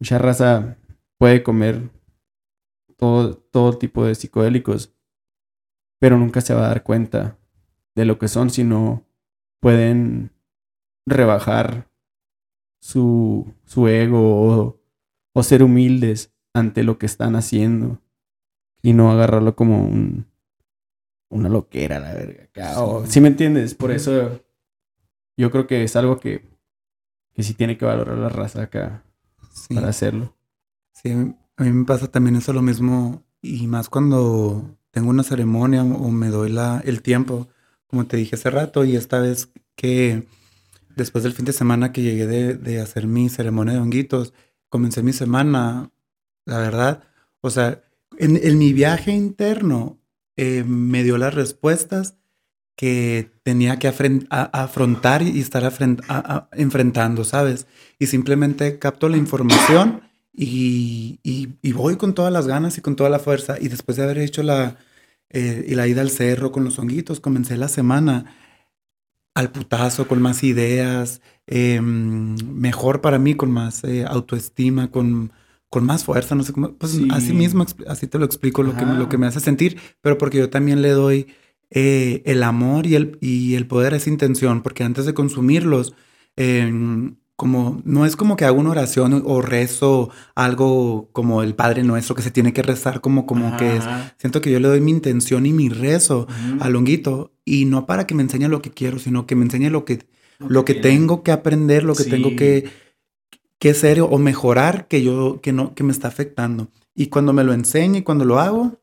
[0.00, 0.76] mucha raza
[1.18, 1.90] puede comer
[2.96, 4.92] todo, todo tipo de psicodélicos,
[6.00, 7.38] pero nunca se va a dar cuenta
[7.94, 9.04] de lo que son, sino
[9.60, 10.32] pueden
[11.06, 11.88] rebajar
[12.86, 14.80] su, su ego o,
[15.32, 18.00] o ser humildes ante lo que están haciendo
[18.80, 20.26] y no agarrarlo como un,
[21.28, 22.48] una loquera, la verga.
[22.54, 23.10] Sí.
[23.10, 23.74] ¿Sí me entiendes?
[23.74, 24.40] Por eso
[25.36, 26.48] yo creo que es algo que,
[27.34, 29.02] que sí tiene que valorar la raza acá
[29.52, 29.74] sí.
[29.74, 30.36] para hacerlo.
[30.92, 35.82] Sí, a mí me pasa también eso lo mismo y más cuando tengo una ceremonia
[35.82, 37.48] o me doy la, el tiempo,
[37.88, 40.28] como te dije hace rato, y esta vez que
[40.96, 44.34] después del fin de semana que llegué de, de hacer mi ceremonia de honguitos,
[44.68, 45.90] comencé mi semana,
[46.44, 47.04] la verdad,
[47.40, 47.80] o sea,
[48.18, 49.98] en, mi viaje interno
[50.36, 52.16] eh, me dio las respuestas
[52.76, 55.72] que tenía que afrontar y estar
[56.52, 57.66] enfrentando, ¿sabes?
[57.98, 61.20] Y simplemente capto la información y,
[61.72, 63.56] voy con todas las ganas y con toda la fuerza.
[63.58, 64.76] Y después de haber hecho la,
[65.30, 68.36] eh, la ida al cerro con los honguitos, comencé la semana
[69.36, 75.30] al putazo, con más ideas, em, mejor para mí, con más eh, autoestima, con,
[75.68, 78.86] con más fuerza, no sé cómo, pues así mismo, así te lo explico, lo que,
[78.86, 81.26] lo que me hace sentir, pero porque yo también le doy
[81.68, 85.94] eh, el amor y el, y el poder a esa intención, porque antes de consumirlos,
[86.36, 91.82] em, como no es como que hago una oración o rezo algo como el Padre
[91.82, 93.84] Nuestro que se tiene que rezar como como que es.
[94.16, 96.26] Siento que yo le doy mi intención y mi rezo
[96.60, 99.68] al honguito y no para que me enseñe lo que quiero, sino que me enseñe
[99.70, 100.06] lo que
[100.38, 102.70] lo que, tengo que aprender, lo que tengo que
[103.58, 106.68] que ser o mejorar que yo que no que me está afectando.
[106.94, 108.80] Y cuando me lo enseñe y cuando lo hago,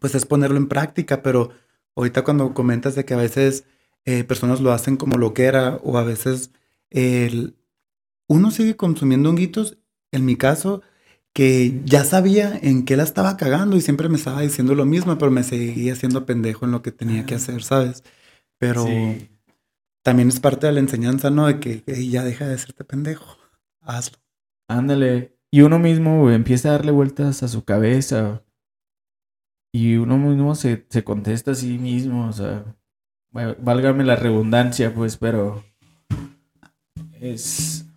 [0.00, 1.50] pues es ponerlo en práctica, pero
[1.96, 3.64] ahorita cuando comentas de que a veces
[4.04, 6.52] eh, personas lo hacen como lo que era o a veces
[6.90, 7.56] el
[8.28, 9.78] uno sigue consumiendo honguitos,
[10.12, 10.82] en mi caso,
[11.32, 15.16] que ya sabía en qué la estaba cagando y siempre me estaba diciendo lo mismo,
[15.18, 18.04] pero me seguía haciendo pendejo en lo que tenía que hacer, ¿sabes?
[18.58, 18.86] Pero
[20.02, 21.46] también es parte de la enseñanza, ¿no?
[21.46, 23.36] De que ya deja de serte pendejo,
[23.80, 24.18] hazlo.
[24.68, 25.36] Ándale.
[25.50, 28.42] Y uno mismo empieza a darle vueltas a su cabeza.
[29.72, 32.64] Y uno mismo se, se contesta a sí mismo, o sea,
[33.30, 35.62] válgame la redundancia, pues, pero
[37.20, 37.87] es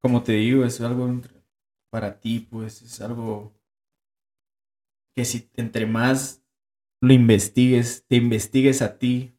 [0.00, 1.20] como te digo, es algo
[1.90, 3.54] para ti, pues es algo
[5.16, 6.44] que si entre más
[7.00, 9.36] lo investigues, te investigues a ti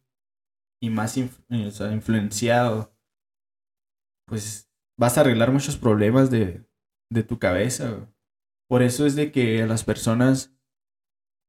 [0.81, 2.93] y más influenciado,
[4.25, 6.65] pues vas a arreglar muchos problemas de,
[7.09, 8.09] de tu cabeza.
[8.67, 10.53] Por eso es de que a las personas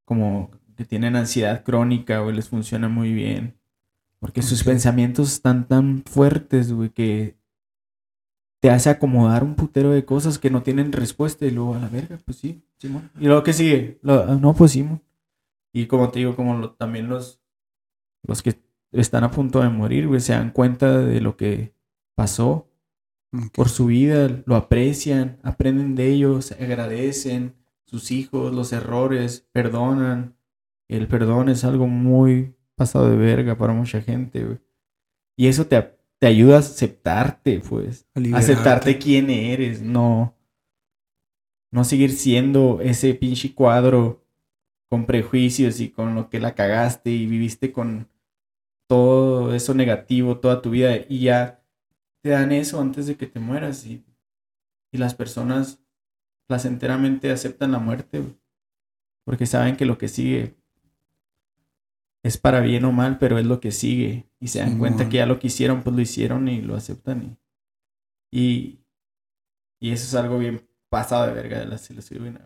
[0.05, 3.61] como que tienen ansiedad crónica, o les funciona muy bien.
[4.19, 7.40] Porque sus pensamientos están tan fuertes, güey, que
[8.61, 11.89] te hace acomodar un putero de cosas que no tienen respuesta y luego a la
[11.89, 13.11] verga, pues sí, Simón.
[13.19, 15.03] Y luego que sigue, ah, no, pues Simón.
[15.73, 17.41] Y como te digo, como también los,
[18.23, 18.61] los que
[18.93, 21.73] están a punto de morir, güey, se dan cuenta de lo que
[22.15, 22.69] pasó
[23.53, 30.37] por su vida, lo aprecian, aprenden de ellos, agradecen sus hijos, los errores, perdonan.
[30.89, 34.59] El perdón es algo muy pasado de verga para mucha gente, güey.
[35.37, 38.07] Y eso te, te ayuda a aceptarte, pues.
[38.15, 40.37] A aceptarte quién eres, no.
[41.73, 44.23] No seguir siendo ese pinche cuadro
[44.91, 48.09] con prejuicios y con lo que la cagaste y viviste con
[48.89, 51.65] todo eso negativo toda tu vida y ya
[52.23, 54.05] te dan eso antes de que te mueras y,
[54.93, 55.81] y las personas
[56.49, 58.25] placenteramente aceptan la muerte
[59.25, 60.57] porque saben que lo que sigue
[62.23, 64.29] es para bien o mal, pero es lo que sigue.
[64.41, 67.39] Y se dan cuenta que ya lo que hicieron, pues lo hicieron y lo aceptan.
[68.31, 68.81] Y,
[69.81, 72.41] y, eso es algo bien pasado de verga de la psilocibina.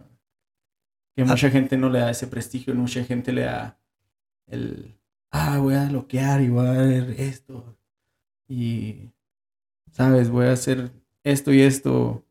[1.17, 1.27] Que ah.
[1.27, 3.79] mucha gente no le da ese prestigio, mucha gente le da
[4.47, 4.99] el,
[5.31, 7.77] ah, voy a bloquear y voy a ver esto.
[8.49, 9.13] Y,
[9.91, 10.91] sabes, voy a hacer
[11.25, 12.25] esto y esto.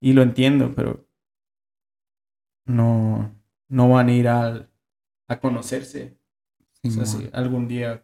[0.00, 1.06] Y lo entiendo, pero
[2.66, 3.34] no,
[3.68, 4.68] no van a ir a,
[5.26, 6.17] a conocerse
[7.32, 8.00] algún día.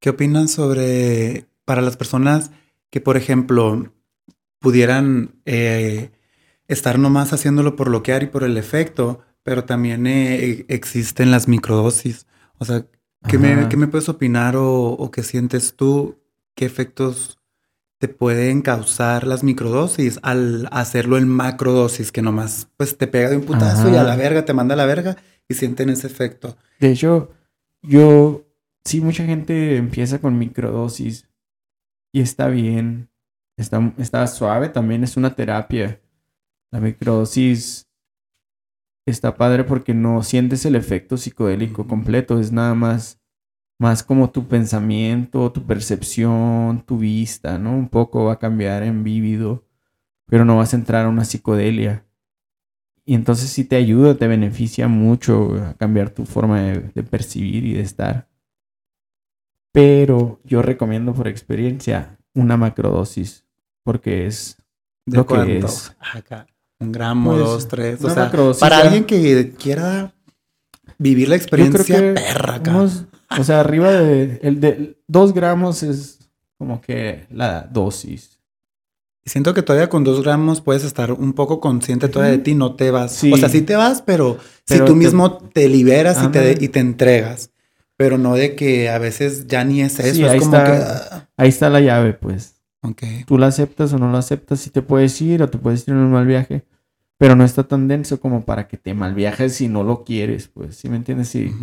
[0.00, 2.50] ¿Qué opinan sobre, para las personas
[2.90, 3.92] que, por ejemplo,
[4.58, 6.10] pudieran eh,
[6.68, 12.26] estar nomás haciéndolo por bloquear y por el efecto, pero también eh, existen las microdosis?
[12.58, 12.86] O sea,
[13.28, 16.18] ¿qué me, ¿qué me, puedes opinar o, o qué sientes tú?
[16.54, 17.38] ¿Qué efectos
[17.98, 23.36] te pueden causar las microdosis al hacerlo en macrodosis, que nomás pues te pega de
[23.36, 25.16] un putazo y a la verga, te manda a la verga
[25.48, 26.56] y sienten ese efecto.
[26.80, 27.30] De hecho,
[27.86, 28.44] yo,
[28.84, 31.28] sí, mucha gente empieza con microdosis
[32.12, 33.10] y está bien,
[33.56, 36.00] está, está suave, también es una terapia.
[36.70, 37.88] La microdosis
[39.06, 43.20] está padre porque no sientes el efecto psicodélico completo, es nada más,
[43.78, 47.76] más como tu pensamiento, tu percepción, tu vista, ¿no?
[47.76, 49.66] Un poco va a cambiar en vívido,
[50.26, 52.03] pero no vas a entrar a una psicodelia.
[53.06, 57.74] Y entonces sí te ayuda, te beneficia mucho a cambiar tu forma de, percibir y
[57.74, 58.28] de estar.
[59.72, 63.44] Pero yo recomiendo por experiencia una macrodosis,
[63.82, 64.56] porque es
[65.04, 65.94] lo que es.
[66.00, 66.46] Acá,
[66.78, 68.02] un gramo, pues, dos, tres.
[68.02, 70.14] O sea, para alguien que quiera
[70.98, 72.88] vivir la experiencia perra acá.
[73.38, 78.33] o sea, arriba de, el de dos gramos es como que la dosis.
[79.26, 82.74] Siento que todavía con dos gramos puedes estar un poco consciente todavía de ti, no
[82.74, 83.24] te vas.
[83.24, 86.80] O sea, sí te vas, pero, si tú mismo te liberas y te, y te
[86.80, 87.50] entregas.
[87.96, 90.26] Pero no de que a veces ya ni es eso.
[90.30, 90.58] es como que.
[90.58, 91.28] Ah.
[91.36, 92.56] Ahí está la llave, pues.
[92.82, 93.24] Okay.
[93.24, 95.94] Tú la aceptas o no la aceptas, si te puedes ir o te puedes ir
[95.94, 96.66] en un mal viaje.
[97.16, 100.48] Pero no está tan denso como para que te mal viajes si no lo quieres,
[100.48, 100.76] pues.
[100.76, 101.28] ¿Sí me entiendes?
[101.28, 101.54] Si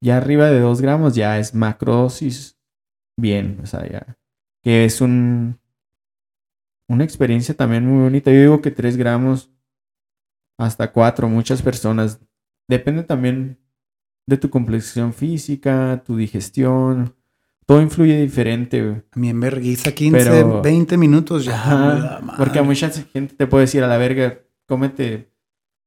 [0.00, 2.56] ya arriba de dos gramos ya es macrodosis.
[3.16, 4.16] Bien, o sea, ya.
[4.62, 5.58] Que es un
[6.88, 8.30] una experiencia también muy bonita.
[8.30, 9.50] Yo digo que 3 gramos
[10.58, 12.20] hasta 4, muchas personas.
[12.68, 13.58] Depende también
[14.26, 17.14] de tu complexión física, tu digestión.
[17.66, 19.04] Todo influye diferente.
[19.10, 22.20] A mí en vergüenza 15, 20 minutos ya.
[22.36, 25.30] porque a mucha gente te puede decir a la verga, cómete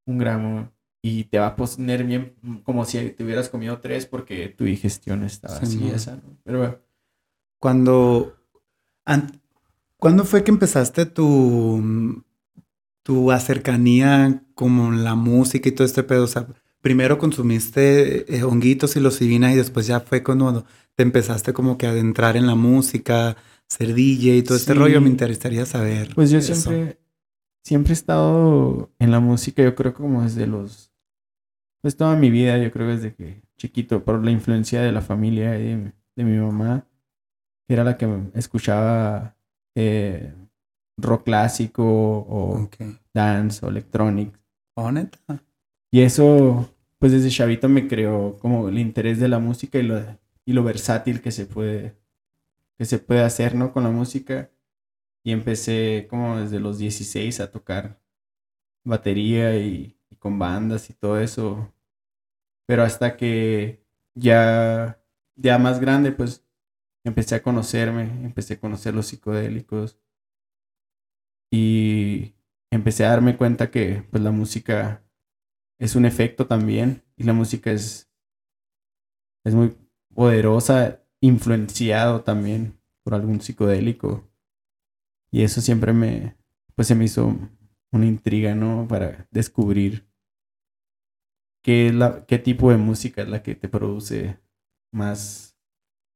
[0.05, 2.33] un gramo y te va a poner bien
[2.63, 6.77] como si te hubieras comido tres porque tu digestión está así, esa, Pero bueno.
[7.59, 8.35] Cuando,
[9.99, 12.23] ¿Cuándo fue que empezaste tu,
[13.03, 16.25] tu acercanía con la música y todo este pedo?
[16.25, 16.47] O sea,
[16.81, 21.87] primero consumiste eh, honguitos y los y después ya fue cuando te empezaste como que
[21.87, 25.01] a adentrar en la música, ser DJ y todo este rollo.
[25.01, 26.13] Me interesaría saber.
[26.13, 26.99] Pues yo siempre,
[27.63, 30.91] siempre he estado en la música, yo creo como desde los,
[31.81, 35.57] pues toda mi vida, yo creo desde que chiquito, por la influencia de la familia
[35.59, 36.87] y de, de mi mamá,
[37.67, 39.36] que era la que escuchaba
[39.79, 40.33] eh,
[40.97, 42.69] rock clásico o
[43.13, 44.39] dance o electronic.
[44.75, 44.91] Oh,
[45.91, 49.99] y eso, pues desde chavito me creó como el interés de la música y lo,
[50.45, 51.95] y lo versátil que se puede
[52.77, 53.73] que se puede hacer, ¿no?
[53.73, 54.51] Con la música.
[55.23, 58.01] Y empecé como desde los 16 a tocar
[58.85, 61.73] batería y, y con bandas y todo eso.
[62.67, 63.83] Pero hasta que
[64.15, 65.01] ya,
[65.35, 66.46] ya más grande, pues
[67.03, 69.99] empecé a conocerme, empecé a conocer los psicodélicos
[71.51, 72.35] y
[72.71, 75.03] empecé a darme cuenta que pues la música
[75.79, 78.11] es un efecto también y la música es,
[79.45, 79.75] es muy
[80.13, 84.27] poderosa, influenciado también por algún psicodélico
[85.31, 86.37] y eso siempre me,
[86.75, 87.35] pues se me hizo
[87.91, 88.87] una intriga, ¿no?
[88.87, 90.07] Para descubrir
[91.63, 94.39] qué, la, qué tipo de música es la que te produce
[94.91, 95.56] más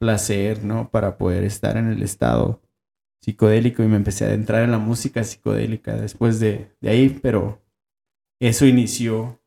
[0.02, 0.90] placer, ¿no?
[0.90, 2.60] Para poder estar en el estado
[3.22, 7.62] psicodélico y me empecé a adentrar en la música psicodélica después de, ahí, pero
[8.40, 9.40] eso inició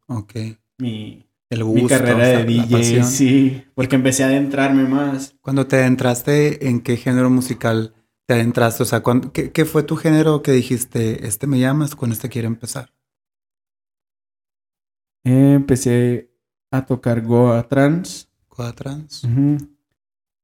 [0.79, 5.35] mi, mi carrera de DJ, sí, porque empecé a adentrarme más.
[5.41, 7.93] Cuando te adentraste, ¿en qué género musical
[8.25, 8.85] te adentraste?
[8.85, 12.95] O sea, qué, fue tu género que dijiste, este me llamas, con este quiero empezar?
[15.25, 16.31] empecé
[16.71, 18.31] a tocar Goa Trans.
[18.49, 19.25] Goa Trans.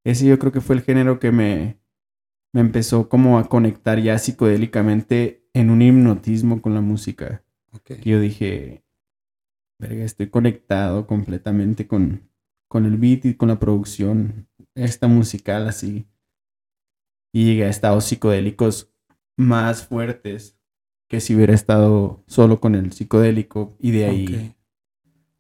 [0.05, 1.81] Ese yo creo que fue el género que me,
[2.53, 7.45] me empezó como a conectar ya psicodélicamente en un hipnotismo con la música.
[8.05, 8.85] yo dije,
[9.79, 12.31] verga, estoy conectado completamente con,
[12.69, 16.07] con el beat y con la producción, esta musical así.
[17.33, 18.93] Y llegué a estados psicodélicos
[19.37, 20.59] más fuertes
[21.09, 24.57] que si hubiera estado solo con el psicodélico y de ahí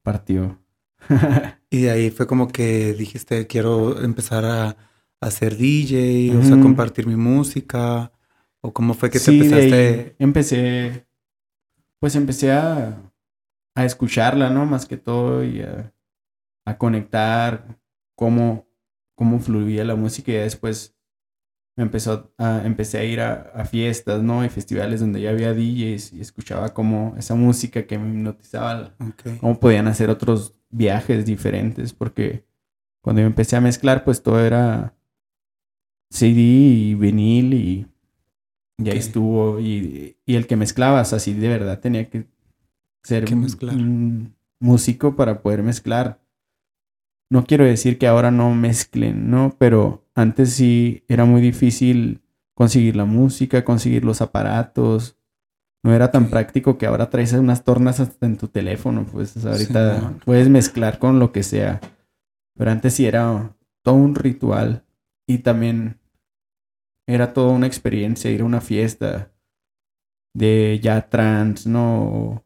[0.03, 0.60] partió.
[1.71, 4.77] y de ahí fue como que dijiste, quiero empezar a,
[5.21, 8.11] hacer DJ, o sea, compartir mi música.
[8.63, 10.17] ¿O cómo fue que te empezaste?
[10.19, 11.07] empecé,
[11.99, 13.13] pues empecé a,
[13.75, 14.67] a, escucharla, ¿no?
[14.67, 15.93] Más que todo y a,
[16.67, 17.79] a conectar
[18.17, 18.67] cómo,
[19.15, 20.95] cómo fluía la música y después
[21.77, 24.45] me empezó a, empecé a ir a, fiestas, ¿no?
[24.45, 28.95] Y festivales donde ya había DJs y escuchaba como esa música que me hipnotizaba,
[29.41, 32.45] cómo podían hacer otros viajes diferentes, porque
[33.03, 34.95] cuando yo empecé a mezclar, pues todo era
[36.11, 37.87] CD y vinil y,
[38.79, 39.61] ya estuvo.
[39.61, 42.27] Y, el que mezclabas así de verdad tenía que
[43.03, 46.21] ser un, músico para poder mezclar.
[47.31, 49.55] No quiero decir que ahora no mezclen, ¿no?
[49.59, 52.23] Pero antes sí era muy difícil
[52.55, 55.17] conseguir la música, conseguir los aparatos,
[55.83, 60.15] no era tan práctico que ahora traes unas tornas hasta en tu teléfono, pues ahorita
[60.25, 61.81] puedes mezclar con lo que sea.
[62.57, 64.85] Pero antes sí era todo un ritual
[65.27, 65.99] y también
[67.07, 69.33] era toda una experiencia ir a una fiesta
[70.35, 72.45] de ya trans, ¿no?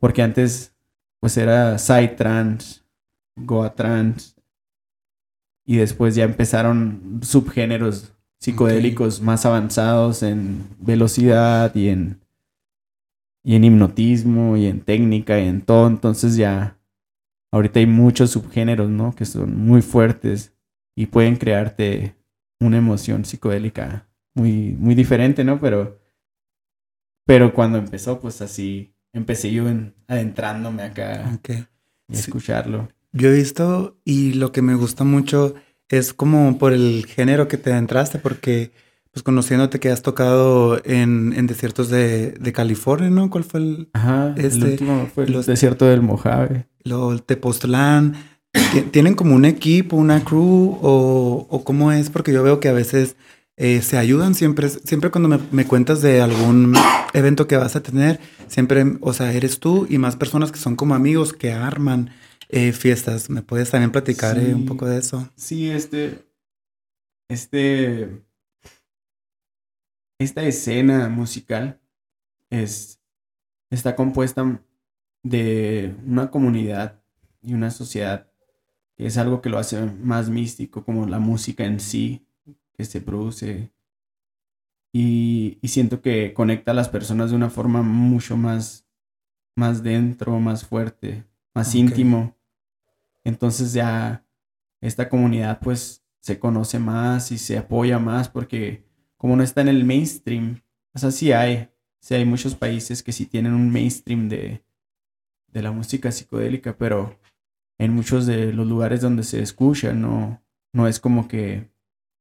[0.00, 0.74] Porque antes
[1.20, 2.84] pues era side trans,
[3.36, 4.36] goa trans
[5.64, 12.20] y después ya empezaron subgéneros psicodélicos más avanzados en velocidad y en
[13.48, 15.86] y en hipnotismo y en técnica y en todo.
[15.86, 16.78] Entonces ya
[17.50, 19.14] ahorita hay muchos subgéneros, ¿no?
[19.14, 20.52] Que son muy fuertes
[20.94, 22.14] y pueden crearte
[22.60, 25.58] una emoción psicodélica muy, muy diferente, ¿no?
[25.60, 25.98] Pero
[27.24, 31.48] Pero cuando empezó, pues así, empecé yo en, adentrándome acá Ok.
[32.08, 32.90] y a escucharlo.
[33.12, 35.54] Yo he visto y lo que me gusta mucho
[35.88, 38.72] es como por el género que te adentraste, porque
[39.18, 43.30] pues conociéndote que has tocado en, en desiertos de, de California, ¿no?
[43.30, 46.68] ¿Cuál fue el, Ajá, el Este, último fue el los- desierto del Mojave.
[46.84, 48.14] lo, el Tepoztlán?
[48.52, 52.10] Ti- ¿Tienen como un equipo, una crew o, o cómo es?
[52.10, 53.16] Porque yo veo que a veces
[53.56, 56.74] eh, se ayudan siempre, siempre cuando me, me cuentas de algún
[57.12, 60.76] evento que vas a tener, siempre, o sea, eres tú y más personas que son
[60.76, 62.10] como amigos que arman
[62.50, 63.30] eh, fiestas.
[63.30, 65.28] ¿Me puedes también platicar eh, un poco de eso?
[65.34, 66.24] Sí, este.
[67.28, 68.22] Este.
[70.18, 71.80] Esta escena musical
[72.50, 73.00] es.
[73.70, 74.62] Está compuesta
[75.22, 77.02] de una comunidad
[77.42, 78.30] y una sociedad
[78.96, 82.26] que es algo que lo hace más místico, como la música en sí
[82.72, 83.70] que se produce.
[84.90, 88.86] Y, y siento que conecta a las personas de una forma mucho más,
[89.54, 92.34] más dentro, más fuerte, más íntimo.
[93.22, 94.24] Entonces ya
[94.80, 98.87] esta comunidad pues se conoce más y se apoya más porque
[99.18, 100.62] como no está en el mainstream,
[100.94, 101.68] o sea, sí hay,
[102.00, 104.62] sí hay muchos países que sí tienen un mainstream de,
[105.48, 107.18] de la música psicodélica, pero
[107.78, 110.42] en muchos de los lugares donde se escucha no,
[110.72, 111.70] no es como que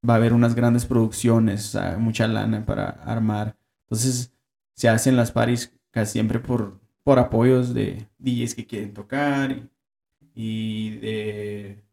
[0.07, 3.57] va a haber unas grandes producciones, o sea, mucha lana para armar.
[3.85, 4.33] Entonces
[4.73, 9.69] se hacen las paris casi siempre por, por apoyos de DJs que quieren tocar y,
[10.35, 11.83] y de,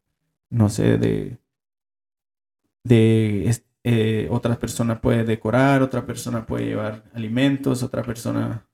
[0.50, 1.38] no sé, de,
[2.84, 3.48] de
[3.84, 8.66] eh, otra persona puede decorar, otra persona puede llevar alimentos, otra persona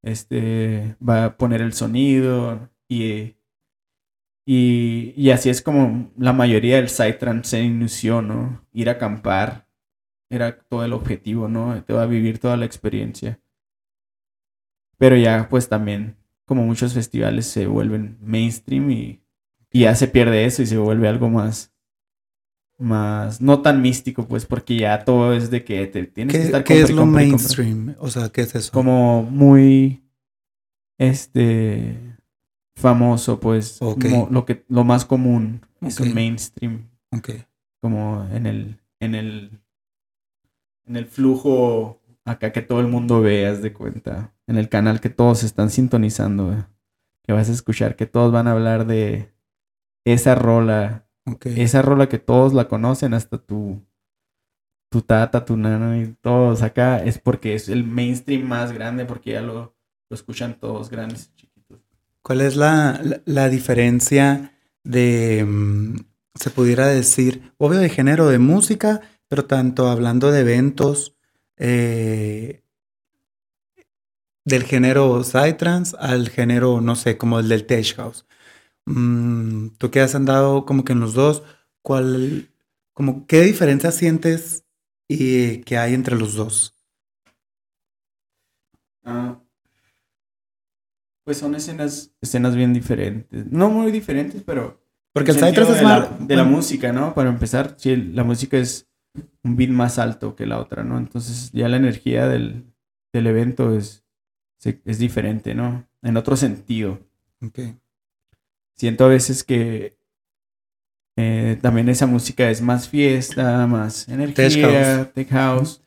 [0.00, 3.36] este, va a poner el sonido y,
[4.46, 8.64] y, y así es como la mayoría del Psytrance se inició, ¿no?
[8.72, 9.66] Ir a acampar
[10.30, 11.82] era todo el objetivo, ¿no?
[11.84, 13.40] Te va a vivir toda la experiencia.
[14.98, 19.22] Pero ya pues también, como muchos festivales se vuelven mainstream y
[19.72, 21.71] ya se pierde eso y se vuelve algo más,
[22.82, 26.46] más, no tan místico, pues, porque ya todo es de que te tienes que ¿Qué,
[26.46, 27.36] estar qué es lo compre, compre.
[27.36, 27.94] mainstream?
[27.98, 28.72] O sea, ¿qué es eso?
[28.72, 30.02] Como muy,
[30.98, 31.96] este,
[32.76, 36.06] famoso, pues, como lo que, lo más común es Ok.
[36.06, 37.30] un mainstream, Ok.
[37.80, 39.50] como en el, en el,
[40.86, 45.00] en el flujo acá que todo el mundo ve, haz de cuenta, en el canal
[45.00, 46.64] que todos están sintonizando, eh,
[47.24, 49.32] que vas a escuchar que todos van a hablar de
[50.04, 51.06] esa rola,
[51.44, 53.82] esa rola que todos la conocen, hasta tu,
[54.90, 59.32] tu tata, tu nana y todos acá, es porque es el mainstream más grande, porque
[59.32, 59.74] ya lo,
[60.08, 61.80] lo escuchan todos grandes y chiquitos.
[62.22, 64.52] ¿Cuál es la, la, la diferencia
[64.84, 65.96] de, mm,
[66.34, 71.16] se pudiera decir, obvio de género de música, pero tanto hablando de eventos,
[71.56, 72.62] eh,
[74.44, 78.26] del género Psytrance al género, no sé, como el del Tech House?
[78.86, 81.42] Mm, Tú que has andado como que en los dos,
[81.82, 82.50] ¿cuál,
[82.92, 84.64] como, qué diferencia sientes
[85.08, 86.74] y que hay entre los dos?
[89.04, 89.36] Ah,
[91.24, 93.46] pues son escenas, escenas bien diferentes.
[93.50, 94.80] No muy diferentes, pero
[95.12, 97.14] Porque el Psytrance es de la, de la música, ¿no?
[97.14, 98.88] Para empezar, sí, la música es
[99.44, 100.98] un beat más alto que la otra, ¿no?
[100.98, 102.64] Entonces ya la energía del,
[103.12, 104.04] del evento es,
[104.64, 105.86] es diferente, ¿no?
[106.02, 107.00] En otro sentido.
[107.42, 107.58] ok,
[108.76, 109.96] Siento a veces que
[111.16, 115.82] eh, también esa música es más fiesta, más energía, tech house,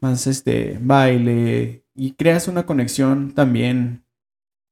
[0.00, 4.04] más este baile y creas una conexión también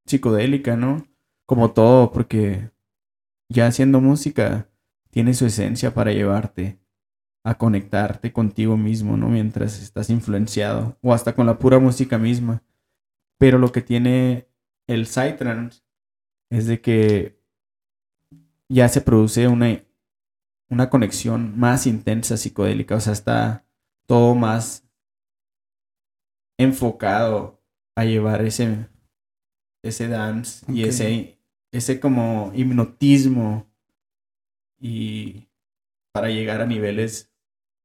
[0.06, 1.06] psicodélica, ¿no?
[1.46, 2.70] Como todo, porque
[3.48, 4.68] ya haciendo música
[5.10, 6.78] tiene su esencia para llevarte
[7.44, 9.28] a conectarte contigo mismo, ¿no?
[9.28, 12.62] Mientras estás influenciado o hasta con la pura música misma.
[13.38, 14.48] Pero lo que tiene
[14.86, 15.82] el Psytrance
[16.50, 17.41] es de que
[18.72, 19.84] ya se produce una,
[20.70, 23.66] una conexión más intensa psicodélica, o sea, está
[24.06, 24.88] todo más
[26.58, 27.62] enfocado
[27.94, 28.88] a llevar ese,
[29.82, 31.38] ese dance y ese,
[31.70, 33.70] ese como hipnotismo
[34.80, 35.48] y
[36.12, 37.30] para llegar a niveles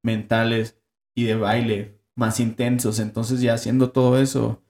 [0.03, 0.79] mentales
[1.15, 2.99] y de baile más intensos.
[2.99, 4.63] Entonces ya haciendo todo eso,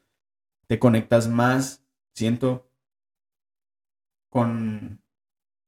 [0.67, 2.71] te conectas más, siento,
[4.31, 4.99] con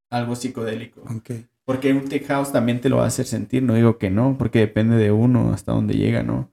[0.09, 1.01] algo psicodélico.
[1.01, 1.31] ok.
[1.65, 4.37] Porque un tech house también te lo va a hacer sentir, no digo que no,
[4.39, 6.51] porque depende de uno hasta dónde llega, ¿no?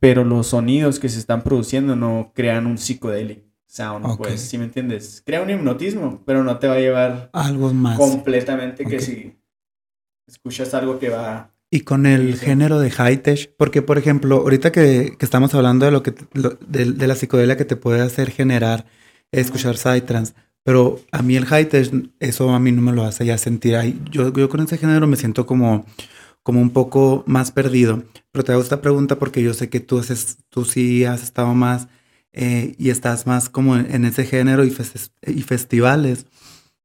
[0.00, 4.18] Pero los sonidos que se están produciendo no crean un psicodélico sound, Ok.
[4.18, 5.22] pues, ¿sí me entiendes?
[5.24, 7.96] Crea un hipnotismo, pero no te va a llevar Algo más.
[7.96, 9.02] completamente que Ok.
[9.02, 9.36] si
[10.26, 14.72] escuchas algo que va Y con el género de high tech, porque por ejemplo, ahorita
[14.72, 16.12] que, que estamos hablando de lo que
[16.66, 18.86] de, de, la psicodelia que te puede hacer generar
[19.30, 21.90] escuchar psytrance, pero a mí el high tech,
[22.20, 23.76] eso a mí no me lo hace ya sentir.
[23.76, 25.86] Ay, yo, yo con ese género me siento como,
[26.42, 28.02] como un poco más perdido.
[28.32, 31.54] Pero te hago esta pregunta porque yo sé que tú, haces, tú sí has estado
[31.54, 31.88] más
[32.32, 34.74] eh, y estás más como en, ese género y,
[35.26, 36.26] y festivales.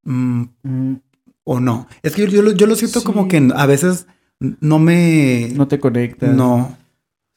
[0.04, 0.96] Mm, mm.
[1.44, 1.88] ¿O no?
[2.02, 4.08] Es que yo, yo, lo siento como que a veces
[4.40, 5.52] no me...
[5.54, 6.36] No te conectas.
[6.36, 6.76] No.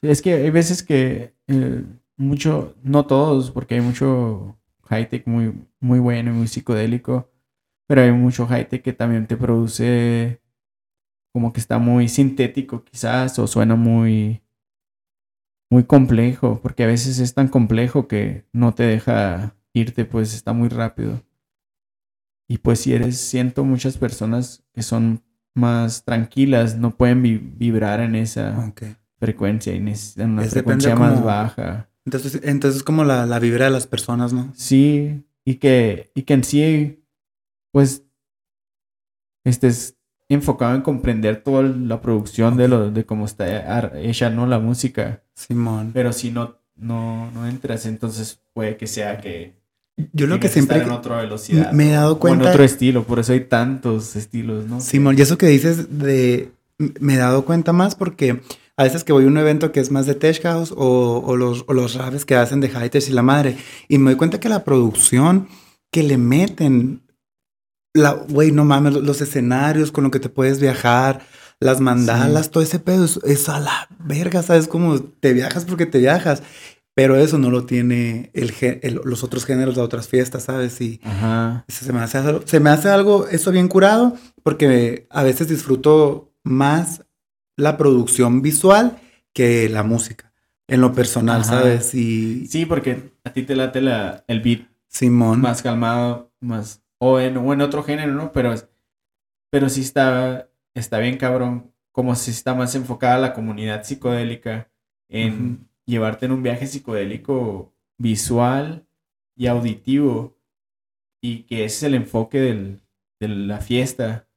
[0.01, 1.85] Es que hay veces que eh,
[2.17, 4.58] mucho, no todos, porque hay mucho
[4.89, 7.31] high-tech muy, muy bueno y muy psicodélico,
[7.87, 10.41] pero hay mucho high-tech que también te produce
[11.33, 14.43] como que está muy sintético quizás o suena muy
[15.71, 20.53] muy complejo, porque a veces es tan complejo que no te deja irte, pues está
[20.53, 21.23] muy rápido.
[22.49, 25.23] Y pues si eres, siento muchas personas que son
[25.55, 27.23] más tranquilas, no pueden
[27.59, 28.73] vibrar en esa
[29.19, 29.87] frecuencia, en,
[30.31, 31.91] una frecuencia más baja.
[32.09, 34.51] Entonces, entonces como la, la, vibra de las personas, ¿no?
[34.57, 37.05] Sí, y que, y que en sí,
[37.71, 38.03] pues,
[39.45, 39.99] estés
[40.31, 44.47] enfocado en comprender toda la producción de lo de cómo está hecha, ¿no?
[44.47, 45.23] La música.
[45.35, 45.91] Simón.
[45.93, 49.59] Pero si no, no, no entras, entonces puede que sea que
[50.15, 53.05] yo lo que siempre en otra velocidad me he dado cuenta o en otro estilo,
[53.05, 54.81] por eso hay tantos estilos, ¿no?
[54.81, 58.41] Simón, y eso que dices de me he dado cuenta más porque
[58.79, 61.37] a veces que voy a un evento que es más de tech house o, o
[61.37, 63.59] los o los raves que hacen de high y la madre
[63.89, 65.49] y me doy cuenta que la producción
[65.91, 67.03] que le meten
[67.95, 71.27] la güey, no mames, los escenarios con lo que te puedes viajar,
[71.61, 74.69] las mandalas, todo ese pedo es, a la verga, ¿sabes?
[74.69, 76.43] Como te viajas porque te viajas.
[76.95, 80.81] Pero eso no lo tiene el, los otros géneros de otras fiestas, ¿sabes?
[80.81, 81.01] Y
[81.69, 87.03] Se, me hace, se me hace algo, eso bien curado, porque a veces disfruto más
[87.59, 88.99] la producción visual
[89.35, 90.33] que la música,
[90.69, 91.95] en lo personal, ¿sabes?
[91.95, 92.47] Y...
[92.47, 94.63] Sí, porque a ti te late la, el beat.
[94.87, 95.41] Simón.
[95.41, 96.83] Más calmado, más...
[96.99, 98.33] O en, o en otro género, ¿no?
[98.33, 98.55] Pero,
[99.51, 104.71] pero sí está, está bien cabrón, como si está más enfocada la comunidad psicodélica
[105.09, 108.87] en llevarte en un viaje psicodélico visual
[109.37, 110.39] y auditivo
[111.21, 112.81] y que ese es el enfoque del,
[113.19, 114.28] de la fiesta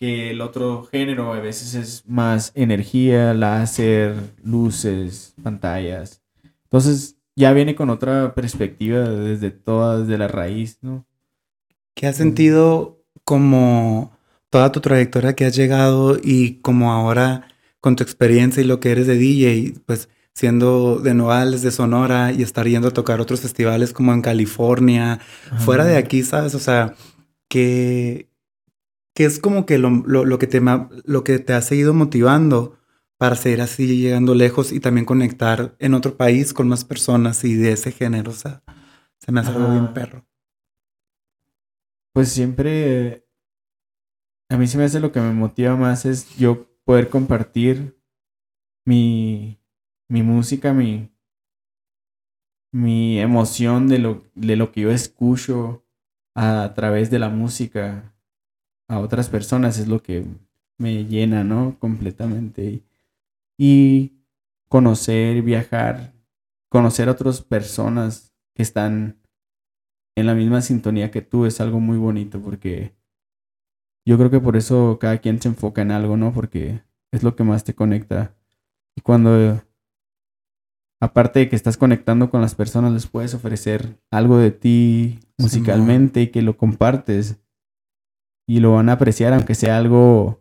[0.00, 6.22] que el otro género a veces es más energía, láser, luces, pantallas.
[6.64, 11.06] Entonces ya viene con otra perspectiva desde toda, desde la raíz, ¿no?
[11.94, 14.16] ¿Qué has sentido como
[14.48, 17.48] toda tu trayectoria que has llegado y como ahora
[17.82, 22.32] con tu experiencia y lo que eres de DJ, pues siendo de Noales, de Sonora
[22.32, 25.20] y estar yendo a tocar otros festivales como en California,
[25.58, 26.54] fuera de aquí, ¿sabes?
[26.54, 26.94] O sea,
[27.48, 28.29] que,
[29.20, 30.62] que es como que lo, lo, que te,
[31.04, 32.78] lo que te ha seguido motivando
[33.18, 37.54] para seguir así llegando lejos y también conectar en otro país con más personas y
[37.54, 38.62] de ese género, o sea,
[39.18, 40.24] se me hace algo bien perro.
[42.14, 43.28] Pues siempre,
[44.48, 48.00] a mí se me hace lo que me motiva más es yo poder compartir
[48.86, 49.60] mi,
[50.08, 51.10] mi música, mi,
[52.72, 55.84] mi emoción de lo, de lo que yo escucho
[56.34, 58.09] a, través de la música
[58.90, 60.26] a otras personas es lo que
[60.78, 61.76] me llena, ¿no?
[61.78, 62.82] Completamente.
[63.56, 64.20] Y,
[64.68, 66.12] conocer, viajar,
[66.68, 69.20] conocer a otras personas que están
[70.16, 72.94] en la misma sintonía que tú es algo muy bonito porque
[74.06, 76.32] yo creo que por eso cada quien se enfoca en algo, ¿no?
[76.32, 76.82] Porque
[77.12, 78.34] es lo que más te conecta.
[78.96, 79.62] Y cuando
[81.00, 86.22] aparte de que estás conectando con las personas, les puedes ofrecer algo de ti musicalmente
[86.22, 87.40] y que lo compartes.
[88.50, 90.40] Y lo van a apreciar, aunque sea algo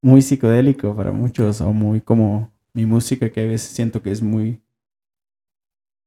[0.00, 4.22] muy psicodélico para muchos, o muy como mi música, que a veces siento que es
[4.22, 4.62] muy.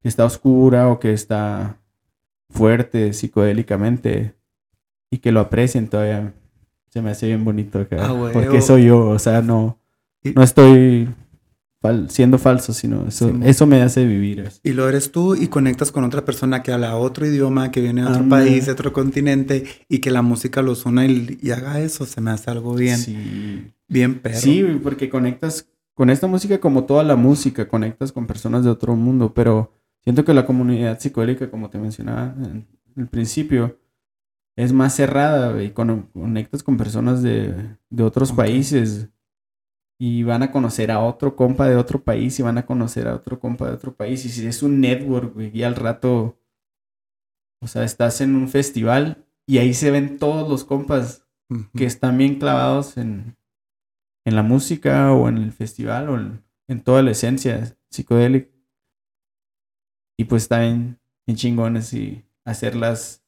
[0.02, 1.78] que está oscura o que está
[2.50, 4.34] fuerte psicodélicamente.
[5.12, 6.34] Y que lo aprecien todavía.
[6.90, 9.78] Se me hace bien bonito ah, porque soy yo, o sea, no,
[10.34, 11.10] no estoy
[12.08, 14.50] siendo falso, sino eso, eso me hace vivir.
[14.64, 18.02] Y lo eres tú y conectas con otra persona que habla otro idioma, que viene
[18.02, 22.06] de otro país, de otro continente, y que la música los una y, haga eso,
[22.06, 23.74] se me hace algo bien, sí.
[23.88, 24.40] bien perro.
[24.40, 28.96] Sí, porque conectas con esta música como toda la música, conectas con personas de otro
[28.96, 29.74] mundo, pero
[30.04, 32.66] siento que la comunidad psicodélica, como te mencionaba en
[32.96, 33.78] el principio,
[34.56, 37.54] es más cerrada y conectas con personas de,
[37.90, 39.10] de otros países
[40.00, 43.16] y van a conocer a otro compa de otro país y van a conocer a
[43.16, 44.26] otro compa de otro país.
[44.26, 46.38] Y si es un network, güey, y al rato,
[47.62, 51.26] o sea, estás en un festival y ahí se ven todos los compas
[51.76, 53.38] que están bien clavados en,
[54.26, 56.18] en la música o en el festival o
[56.68, 58.50] en, toda la esencia psicodélica.
[60.18, 63.24] Y pues también en chingones y hacer las,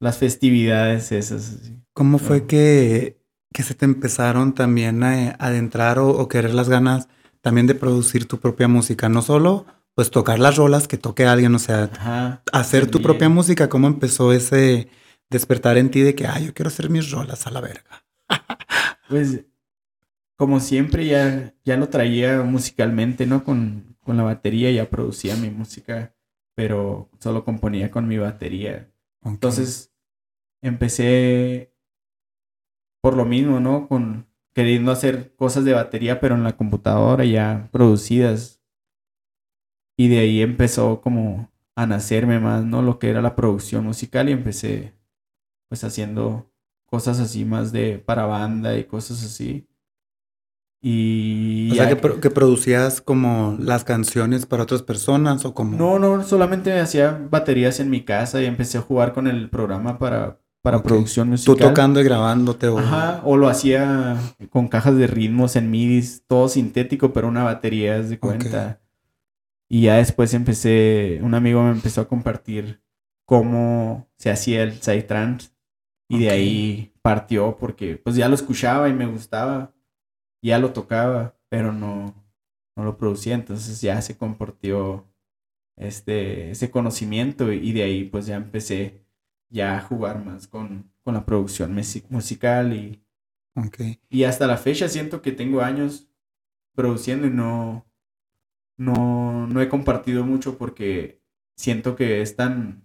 [0.00, 1.72] las festividades esas.
[1.92, 3.18] ¿Cómo fue que,
[3.56, 7.08] que, se te empezaron también a, adentrar o, querer las ganas
[7.40, 9.08] también de producir tu propia música?
[9.08, 13.70] No solo pues tocar las rolas que toque alguien, o sea, hacer tu propia música.
[13.70, 14.90] ¿Cómo empezó ese
[15.30, 18.04] despertar en ti de que, ay, yo quiero hacer mis rolas a la verga?
[19.08, 19.46] pues
[20.36, 23.42] como siempre ya, ya lo traía musicalmente, ¿no?
[23.42, 26.14] Con, con la batería ya producía mi música,
[26.54, 28.90] pero solo componía con mi batería.
[29.24, 29.92] Entonces
[30.60, 31.75] empecé
[33.06, 33.86] por lo mismo, ¿no?
[33.86, 38.60] Con queriendo hacer cosas de batería, pero en la computadora ya producidas.
[39.96, 42.82] Y de ahí empezó como a nacerme más, ¿no?
[42.82, 44.92] Lo que era la producción musical y empecé
[45.68, 46.50] pues haciendo
[46.84, 49.68] cosas así más de para banda y cosas así.
[50.82, 55.76] Y o sea, que, que, producías como las canciones para otras personas o como...
[55.76, 59.96] No, no, solamente hacía baterías en mi casa y empecé a jugar con el programa
[60.00, 61.54] para, para producción musical.
[61.54, 62.76] Tú tocando y grabándote o...
[62.76, 64.16] Ajá, o lo hacía
[64.50, 68.80] con cajas de ritmos en MIDI, todo sintético, pero una batería, de cuenta.
[69.68, 72.82] Y ya después empecé, un amigo me empezó a compartir
[73.24, 75.50] cómo se hacía el Psytrance.
[76.08, 79.72] Y de ahí partió porque pues ya lo escuchaba y me gustaba.
[80.42, 82.12] Ya lo tocaba, pero no,
[82.74, 85.06] no lo producía, entonces ya se compartió
[85.76, 89.05] este, ese conocimiento y de ahí pues ya empecé
[89.48, 91.74] ya jugar más con, con la producción
[92.10, 93.02] musical y,
[94.08, 96.08] y hasta la fecha siento que tengo años
[96.74, 97.86] produciendo y no,
[98.76, 101.22] no, no he compartido mucho porque
[101.56, 102.84] siento que es tan,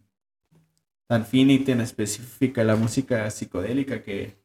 [1.07, 4.41] tan fina y tan específica la música psicodélica que,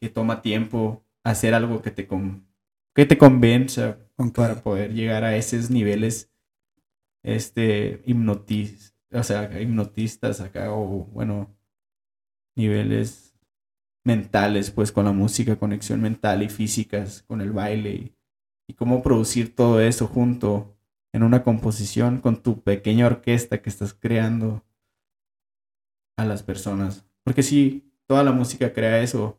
[0.00, 2.08] que toma tiempo hacer algo que te,
[2.94, 3.98] que te convenza
[4.34, 6.32] para poder llegar a esos niveles
[7.22, 11.54] este, hipnotis o sea, hipnotistas acá, o bueno,
[12.56, 13.28] niveles
[14.04, 18.14] mentales, pues con la música, conexión mental y físicas, con el baile
[18.66, 20.76] y, cómo producir todo eso junto
[21.14, 24.62] en una composición con tu pequeña orquesta que estás creando
[26.18, 27.06] a las personas.
[27.24, 29.38] Porque si toda la música crea eso,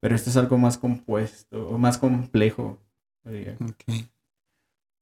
[0.00, 2.78] pero esto es algo más compuesto más complejo.
[3.22, 4.08] Okay.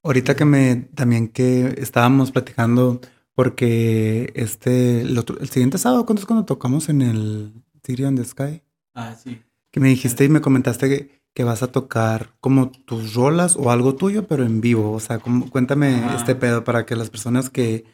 [0.03, 3.01] Ahorita que me también que estábamos platicando
[3.39, 7.53] porque este el, otro, el siguiente sábado cuando es cuando tocamos en el
[7.85, 8.65] City on the Sky.
[8.97, 9.41] Ah, sí.
[9.71, 13.71] Que me dijiste y me comentaste que, que, vas a tocar como tus rolas o
[13.71, 14.91] algo tuyo, pero en vivo.
[14.91, 17.85] O sea, como, cuéntame este pedo para que las personas que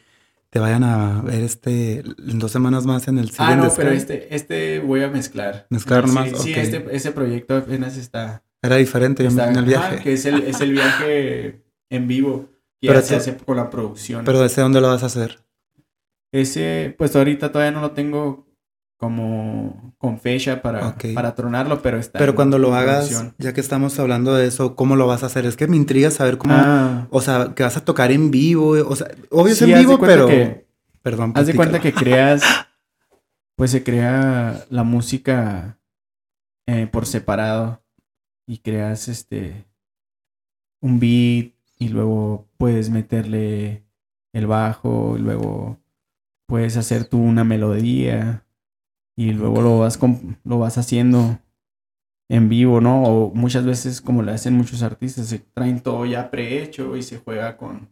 [0.49, 3.49] te vayan a ver este en dos semanas más en el cine.
[3.51, 5.66] Ah, no, pero este, este voy a mezclar.
[5.68, 6.30] Mezclar más.
[6.40, 8.42] Sí, sí este, ese proyecto apenas está.
[8.62, 9.97] Era diferente en el viaje.
[9.99, 12.49] Ah, que es el, es el viaje en vivo.
[12.85, 14.26] Y pero se hace con la producción.
[14.26, 15.41] Pero ese dónde lo vas a hacer?
[16.32, 18.47] Ese, pues ahorita todavía no lo tengo
[18.99, 22.18] como con fecha para, para tronarlo, pero está.
[22.18, 25.47] Pero cuando lo hagas, ya que estamos hablando de eso, ¿cómo lo vas a hacer?
[25.47, 26.53] Es que me intriga saber cómo.
[26.55, 27.07] Ah.
[27.09, 28.72] O sea, que vas a tocar en vivo.
[28.87, 30.28] O sea, obvio es en vivo, pero.
[31.01, 31.32] Perdón.
[31.37, 32.43] Haz de cuenta que creas.
[33.57, 35.78] Pues se crea la música
[36.66, 37.85] eh, por separado.
[38.49, 39.64] Y creas este.
[40.82, 41.53] Un beat.
[41.78, 43.84] Y luego puedes meterle
[44.32, 45.16] el bajo.
[45.16, 45.78] Y luego
[46.46, 48.44] puedes hacer tú una melodía
[49.16, 49.98] y luego lo vas,
[50.44, 51.38] lo vas haciendo
[52.28, 53.02] en vivo, ¿no?
[53.04, 57.18] O muchas veces, como le hacen muchos artistas, se traen todo ya prehecho y se
[57.18, 57.88] juega con,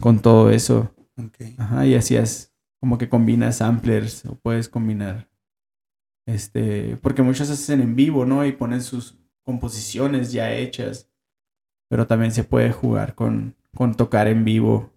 [0.00, 0.94] con, todo eso.
[1.58, 5.28] Ajá, y así es como que combinas samplers o puedes combinar.
[6.26, 8.44] Este, porque muchos hacen en vivo, ¿no?
[8.46, 11.07] Y ponen sus composiciones ya hechas.
[11.88, 14.92] Pero también se puede jugar con, con tocar en vivo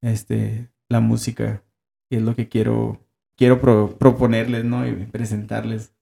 [0.00, 1.62] este, la música.
[2.08, 3.00] Y es lo que quiero
[3.40, 3.58] quiero
[3.96, 4.86] proponerles, ¿no?
[4.86, 5.94] Y presentarles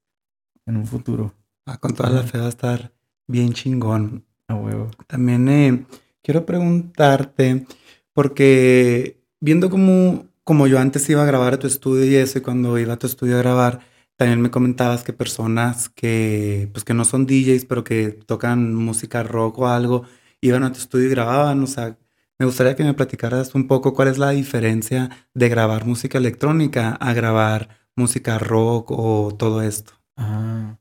[0.66, 1.34] en un futuro.
[1.66, 2.93] Ah, con toda la fe va a estar
[3.28, 4.24] bien chingón.
[4.49, 4.91] A huevo.
[5.07, 5.84] También eh,
[6.20, 7.64] quiero preguntarte,
[8.12, 12.43] porque viendo cómo, como yo antes iba a grabar a tu estudio y eso, y
[12.43, 13.80] cuando iba a tu estudio a grabar,
[14.19, 19.23] también me comentabas que personas que, pues que no son DJs, pero que tocan música
[19.23, 20.05] rock o algo,
[20.41, 21.97] iban a tu estudio y grababan, o sea,
[22.39, 26.91] me gustaría que me platicaras un poco cuál es la diferencia de grabar música electrónica
[26.95, 29.93] a grabar música rock o todo esto.
[30.16, 30.79] Ah.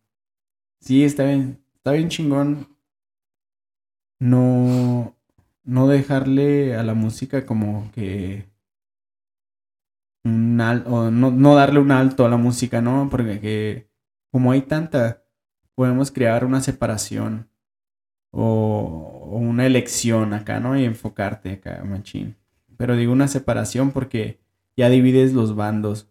[0.80, 1.64] Sí, está bien.
[1.76, 2.68] Está bien chingón.
[4.20, 5.16] No.
[5.64, 8.47] No dejarle a la música como que.
[10.28, 13.08] Un o no, no darle un alto a la música, ¿no?
[13.10, 13.90] Porque que,
[14.32, 15.24] como hay tanta.
[15.76, 17.50] podemos crear una separación
[18.32, 20.78] o, o una elección acá, ¿no?
[20.78, 22.36] Y enfocarte acá, machín.
[22.78, 24.40] Pero digo una separación porque
[24.76, 26.10] ya divides los bandos.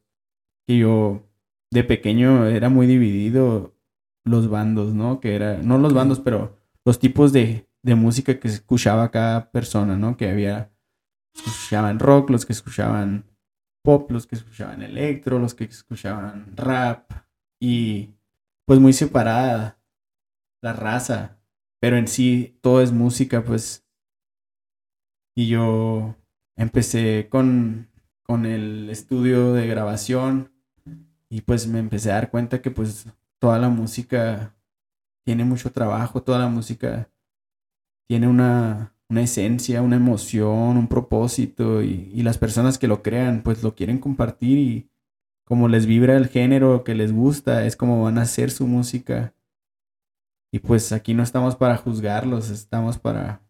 [0.66, 1.22] Que yo
[1.70, 3.76] de pequeño era muy dividido
[4.24, 5.20] los bandos, ¿no?
[5.20, 9.96] Que era, no los bandos, pero los tipos de, de música que escuchaba cada persona,
[9.96, 10.16] ¿no?
[10.16, 10.72] Que había,
[11.34, 13.24] escuchaban rock, los que escuchaban
[13.86, 17.08] pop, los que escuchaban electro, los que escuchaban rap
[17.60, 18.16] y
[18.66, 19.78] pues muy separada
[20.60, 21.38] la raza,
[21.78, 23.86] pero en sí todo es música, pues.
[25.36, 26.16] Y yo
[26.56, 27.88] empecé con,
[28.24, 30.50] con el estudio de grabación
[31.28, 33.06] y pues me empecé a dar cuenta que pues
[33.38, 34.56] toda la música
[35.24, 37.08] tiene mucho trabajo, toda la música
[38.08, 43.42] tiene una, una esencia, una emoción, un propósito y, y, las personas que lo crean
[43.42, 44.90] pues lo quieren compartir y
[45.44, 49.32] como les vibra el género que les gusta, es como van a hacer su música.
[50.52, 53.42] Y pues aquí no estamos para juzgarlos, estamos para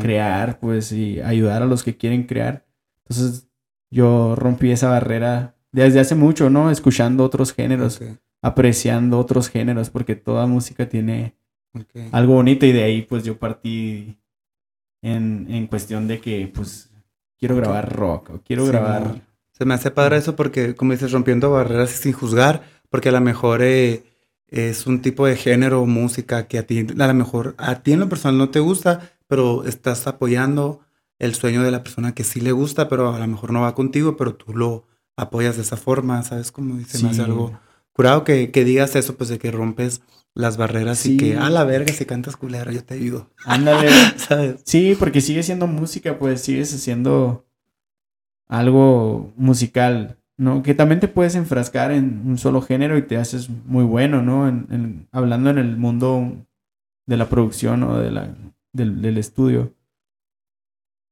[0.00, 2.64] crear pues y ayudar a los que quieren crear.
[3.04, 3.48] Entonces
[3.90, 6.70] yo rompí esa barrera desde hace mucho, ¿no?
[6.70, 8.00] Escuchando otros géneros,
[8.40, 11.34] apreciando otros géneros, porque toda música tiene
[12.12, 14.18] algo bonito y de ahí pues yo partí
[15.02, 16.90] en, en cuestión de que pues
[17.38, 19.20] quiero grabar rock o quiero grabar...
[19.52, 23.20] Se me hace padre eso porque, como dices, rompiendo barreras sin juzgar, porque a lo
[23.20, 24.02] mejor eh,
[24.48, 27.92] es un tipo de género o música que a ti, a lo mejor a ti
[27.92, 30.80] en lo personal no te gusta, pero estás apoyando
[31.18, 33.74] el sueño de la persona que sí le gusta, pero a lo mejor no va
[33.74, 34.86] contigo, pero tú lo
[35.16, 36.52] apoyas de esa forma, ¿sabes?
[36.52, 37.58] Como dice, me hace algo
[37.92, 40.02] curado que, que, digas eso, pues de que rompes
[40.34, 43.30] las barreras y que a la verga si cantas culero, yo te ayudo.
[43.44, 43.90] Ándale.
[44.16, 44.62] ¿Sabes?
[44.64, 47.46] Sí, porque sigue siendo música, pues sigues haciendo
[48.48, 50.62] algo musical, ¿no?
[50.62, 54.48] Que también te puedes enfrascar en un solo género y te haces muy bueno, ¿no?
[54.48, 56.46] En, hablando en el mundo
[57.06, 58.34] de la producción o de la,
[58.72, 59.74] del, del estudio.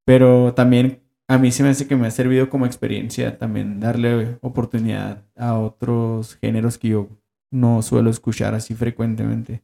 [0.05, 4.37] Pero también a mí se me hace que me ha servido como experiencia también darle
[4.41, 7.07] oportunidad a otros géneros que yo
[7.51, 9.63] no suelo escuchar así frecuentemente.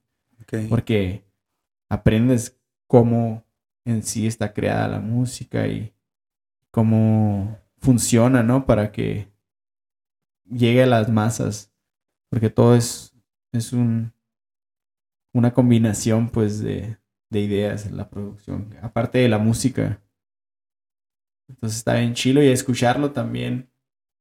[0.69, 1.25] Porque
[1.89, 3.43] aprendes cómo
[3.85, 5.93] en sí está creada la música y
[6.71, 8.65] cómo funciona, ¿no?
[8.65, 9.31] Para que
[10.45, 11.73] llegue a las masas.
[12.29, 13.15] Porque todo es,
[13.53, 14.13] es un,
[15.33, 16.97] una combinación, pues, de,
[17.29, 18.75] de ideas en la producción.
[18.81, 20.01] Aparte de la música.
[21.49, 23.69] Entonces está bien chilo y escucharlo también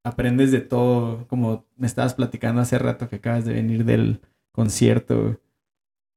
[0.07, 5.39] aprendes de todo, como me estabas platicando hace rato que acabas de venir del concierto,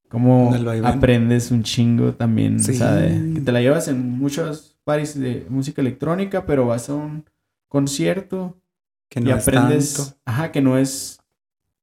[0.08, 3.00] cómo aprendes un chingo también, o sea,
[3.34, 7.24] que te la llevas en muchos paris de música electrónica, pero vas a un
[7.68, 8.60] concierto
[9.08, 11.20] que no y aprendes, ajá, que no es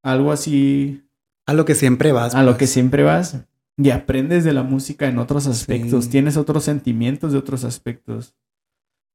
[0.01, 1.03] algo así
[1.45, 2.71] a lo que siempre vas, a lo que pues.
[2.71, 3.45] siempre vas
[3.77, 8.33] y aprendes de la música en otros aspectos, tienes otros sentimientos de otros aspectos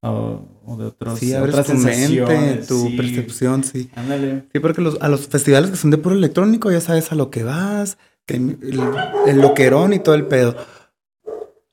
[0.04, 3.88] o, de otros, sí, otras tu mente, tu percepción, sí.
[3.94, 4.46] Ándale.
[4.52, 7.30] Sí, porque los, a los festivales que son de puro electrónico ya sabes a lo
[7.30, 10.56] que vas, que el, loquerón y todo el pedo.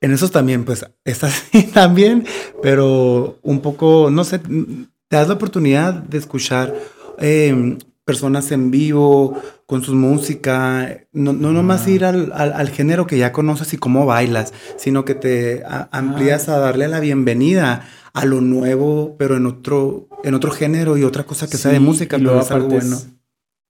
[0.00, 2.24] En esos también, pues, es así también,
[2.62, 6.74] pero un poco, no sé, te das la oportunidad de escuchar
[7.18, 13.18] eh, personas en vivo, con su música, no, no nomás ir al, al, género que
[13.18, 18.40] ya conoces y cómo bailas, sino que te amplías a darle la bienvenida a lo
[18.40, 22.40] nuevo, pero en otro, en otro género y otra cosa que sea de música, pero
[22.40, 22.96] es algo bueno.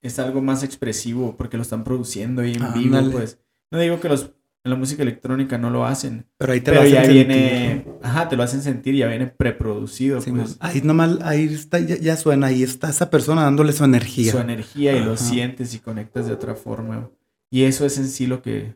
[0.01, 3.39] Es, algo más expresivo porque lo están produciendo y en vivo, pues.
[3.69, 4.31] No digo que los
[4.63, 6.27] en la música electrónica no lo hacen.
[6.37, 10.21] Pero ahí te lo hacen ya viene, ajá, te lo hacen sentir, ya viene preproducido.
[10.21, 10.57] pues.
[10.59, 14.31] Ahí nomás, ahí está, ya, suena, ahí está esa persona dándole su energía.
[14.31, 17.09] Su energía y lo sientes y conectas de otra forma.
[17.49, 18.75] Y eso es en sí lo que,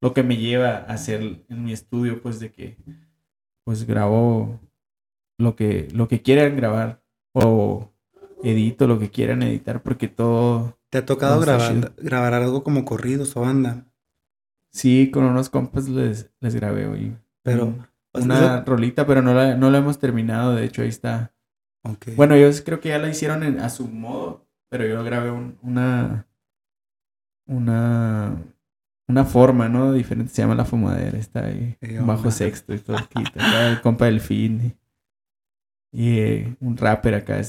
[0.00, 2.78] lo que me lleva a hacer en mi estudio, pues de que,
[3.64, 4.60] pues grabo
[5.38, 7.92] lo que, lo que quieran grabar o
[8.42, 10.78] edito lo que quieran editar porque todo...
[10.88, 13.84] ¿Te ha tocado grabar, grabar algo como corridos o banda?
[14.76, 17.16] Sí, con unos compas les, les grabé hoy.
[17.42, 17.74] Pero.
[18.12, 20.54] Una rolita, pero no la, no la hemos terminado.
[20.54, 21.32] De hecho, ahí está.
[22.14, 26.26] Bueno, ellos creo que ya la hicieron a su modo, pero yo grabé una.
[27.46, 28.36] Una.
[29.08, 29.94] Una forma, ¿no?
[29.94, 30.34] Diferente.
[30.34, 31.16] Se llama La Fumadera.
[31.16, 31.78] Está ahí.
[32.04, 32.98] bajo sexto y todo.
[32.98, 34.76] Aquí, el compa del fin.
[35.90, 37.40] Y, eh, un rapper acá.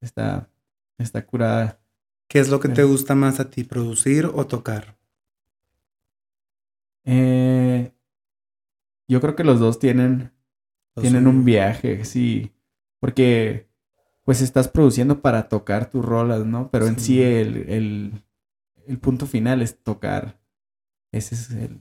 [0.00, 0.48] está,
[0.96, 1.78] está curada.
[2.26, 4.99] ¿Qué es lo que te gusta más a ti, producir o tocar?
[7.04, 7.92] Eh,
[9.08, 10.32] yo creo que los dos tienen,
[11.00, 12.52] tienen un viaje, sí.
[13.00, 13.68] Porque
[14.24, 16.70] pues estás produciendo para tocar tus rolas, ¿no?
[16.70, 18.22] Pero en sí el,
[18.86, 20.40] el punto final es tocar.
[21.12, 21.80] Ese es el,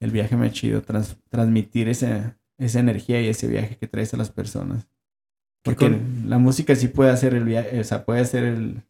[0.00, 0.82] el viaje más chido,
[1.30, 4.88] transmitir esa, esa energía y ese viaje que traes a las personas.
[5.62, 8.84] Porque la música sí puede hacer el viaje, o sea, puede hacer el,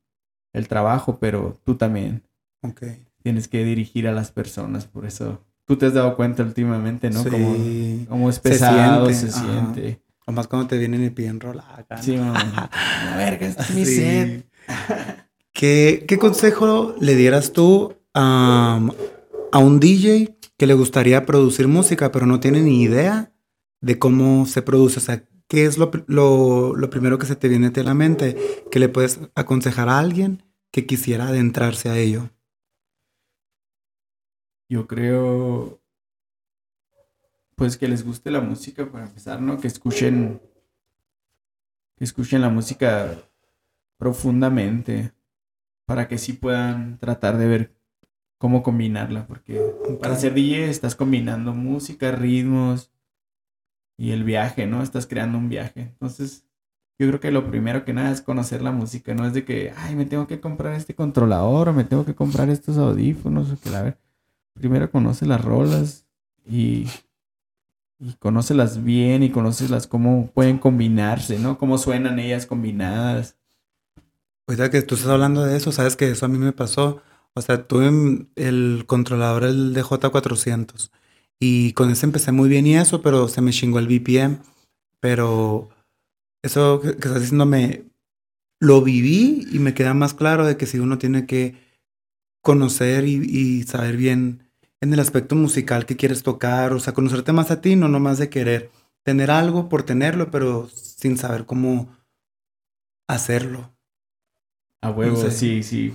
[0.52, 2.22] el trabajo, pero tú también.
[2.62, 3.05] Okay.
[3.26, 7.24] Tienes que dirigir a las personas, por eso tú te has dado cuenta últimamente, ¿no?
[7.24, 8.06] Sí.
[8.08, 10.00] Como, es pesado, se siente.
[10.26, 11.84] O más cuando te vienen y piden rola.
[12.00, 12.70] Sí, mamá.
[13.12, 14.48] A ver, que es mi set.
[15.52, 18.80] ¿Qué, ¿Qué, consejo le dieras tú a,
[19.50, 23.32] a un DJ que le gustaría producir música, pero no tiene ni idea
[23.80, 25.00] de cómo se produce?
[25.00, 28.36] O sea, ¿qué es lo, lo, lo primero que se te viene a la mente?
[28.70, 32.30] que le puedes aconsejar a alguien que quisiera adentrarse a ello?
[34.68, 35.80] Yo creo,
[37.54, 39.58] pues que les guste la música para empezar, ¿no?
[39.60, 40.40] Que escuchen,
[41.96, 43.16] que escuchen la música
[43.96, 45.12] profundamente
[45.86, 47.76] para que sí puedan tratar de ver
[48.38, 49.60] cómo combinarla, porque
[50.00, 52.92] para ser DJ estás combinando música, ritmos
[53.96, 54.82] y el viaje, ¿no?
[54.82, 55.80] Estás creando un viaje.
[55.80, 56.46] Entonces,
[56.98, 59.72] yo creo que lo primero que nada es conocer la música, no es de que,
[59.76, 63.60] ay, me tengo que comprar este controlador o me tengo que comprar estos audífonos o
[63.60, 63.98] que la ver.
[64.58, 66.06] Primero conoce las rolas
[66.46, 66.86] y,
[67.98, 71.58] y conócelas bien y conócelas cómo pueden combinarse, ¿no?
[71.58, 73.36] Cómo suenan ellas combinadas.
[74.48, 77.02] Ahorita que tú estás hablando de eso, sabes que eso a mí me pasó.
[77.34, 80.90] O sea, tuve el controlador, el DJ400.
[81.38, 84.38] Y con ese empecé muy bien y eso, pero se me chingó el BPM.
[85.00, 85.68] Pero
[86.42, 87.84] eso que, estás diciendo me
[88.60, 91.56] lo viví y me queda más claro de que si uno tiene que
[92.40, 94.45] conocer y, saber bien
[94.80, 98.18] en el aspecto musical que quieres tocar, o sea, conocerte más a ti, no nomás
[98.18, 98.70] de querer
[99.02, 101.96] tener algo por tenerlo, pero sin saber cómo
[103.08, 103.72] hacerlo.
[104.82, 105.94] A huevo, sí, sí.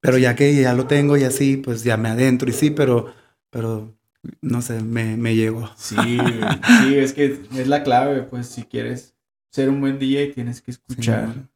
[0.00, 3.12] Pero ya que ya lo tengo y así, pues ya me adentro y sí, pero,
[3.50, 3.96] pero
[4.40, 5.70] no sé, me, me llegó.
[5.76, 9.16] Sí, sí, es que es la clave, pues si quieres
[9.50, 11.48] ser un buen DJ tienes que escuchar.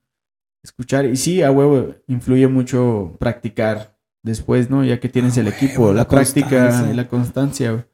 [0.63, 1.05] escuchar.
[1.05, 4.85] Y sí, a huevo, influye mucho practicar después, ¿no?
[4.85, 7.87] Ya que tienes el equipo, la, práctica y la constancia,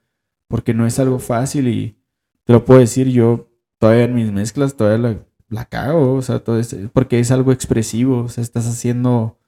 [0.48, 1.98] porque no es algo fácil y
[2.44, 6.40] te lo puedo decir yo, todavía en mis mezclas, todavía la, la cago, o sea,
[6.40, 6.60] todo
[6.92, 9.38] porque es algo expresivo, o sea, estás haciendo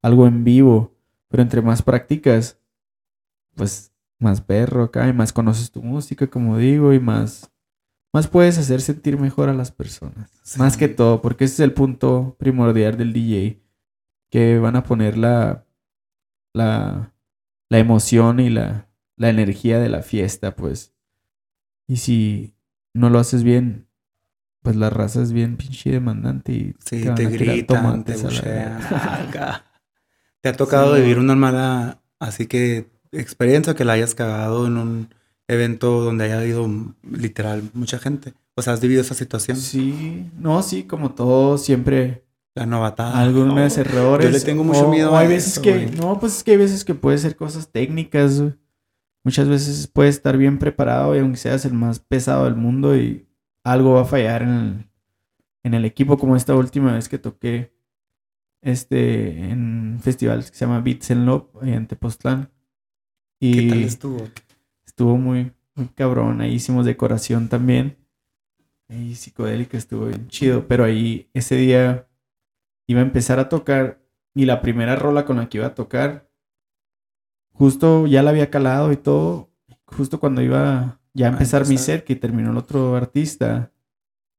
[0.00, 0.94] algo en vivo,
[1.28, 2.58] pero entre más practicas,
[3.54, 7.50] pues más perro acá y más conoces tu música, como digo, y más,
[8.12, 10.30] más puedes hacer sentir mejor a las personas.
[10.56, 13.60] Más que todo, porque ese es el punto primordial del DJ,
[14.30, 15.66] que van a poner la,
[16.52, 17.14] la,
[17.68, 20.94] la emoción y la, la energía de la fiesta, pues.
[21.86, 22.54] Y si
[22.94, 23.88] no lo haces bien,
[24.62, 28.14] pues la raza es bien pinche demandante y sí, te, gritan, te,
[30.40, 35.14] ¿Te ha tocado vivir una mala, así que experiencia que la hayas cagado en un
[35.48, 36.68] evento donde haya habido
[37.10, 38.34] literal mucha gente?
[38.54, 39.56] O sea, ¿has vivido esa situación?
[39.56, 42.24] Sí, no, sí, como todo, siempre.
[42.54, 43.18] La novatada.
[43.18, 44.26] Algunos errores.
[44.26, 46.84] Yo le tengo mucho miedo a hay veces que, no, pues es que hay veces
[46.84, 48.42] que puede ser cosas técnicas.
[49.24, 53.26] Muchas veces puedes estar bien preparado y aunque seas el más pesado del mundo y
[53.64, 54.90] algo va a fallar en el,
[55.62, 57.72] en el equipo, como esta última vez que toqué
[58.60, 62.50] este en un festival que se llama Beats and Love en Tepoztlán.
[63.40, 64.28] Y ¿Qué tal estuvo?
[64.84, 66.40] Estuvo muy, muy cabrón.
[66.40, 67.96] Ahí hicimos decoración también.
[68.88, 70.68] Y psicodélica estuvo bien chido.
[70.68, 72.06] Pero ahí ese día
[72.92, 74.00] iba a empezar a tocar.
[74.34, 76.30] Y la primera rola con la que iba a tocar,
[77.52, 79.50] justo ya la había calado y todo.
[79.84, 83.72] Justo cuando iba ya a empezar mi set, que terminó el otro artista,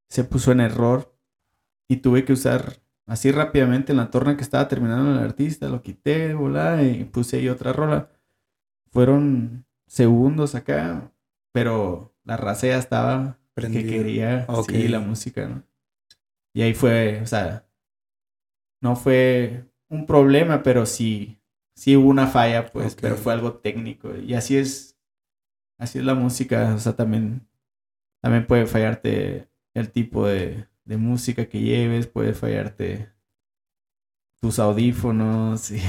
[0.10, 1.16] se puso en error.
[1.88, 5.84] Y tuve que usar así rápidamente en la torna que estaba terminando el artista, lo
[5.84, 8.10] quité, volá, y puse ahí otra rola.
[8.92, 11.12] Fueron segundos acá,
[11.52, 14.88] pero la raza ya estaba que quería okay.
[14.88, 15.64] la música, ¿no?
[16.54, 17.66] Y ahí fue, o sea,
[18.84, 21.40] no fue un problema, pero sí,
[21.74, 24.14] sí hubo una falla, pues, pero fue algo técnico.
[24.14, 25.00] Y así es,
[25.80, 27.48] así es la música, o sea, también,
[28.22, 33.10] también puede fallarte el tipo de, de música que lleves, puede fallarte
[34.42, 35.82] tus audífonos, y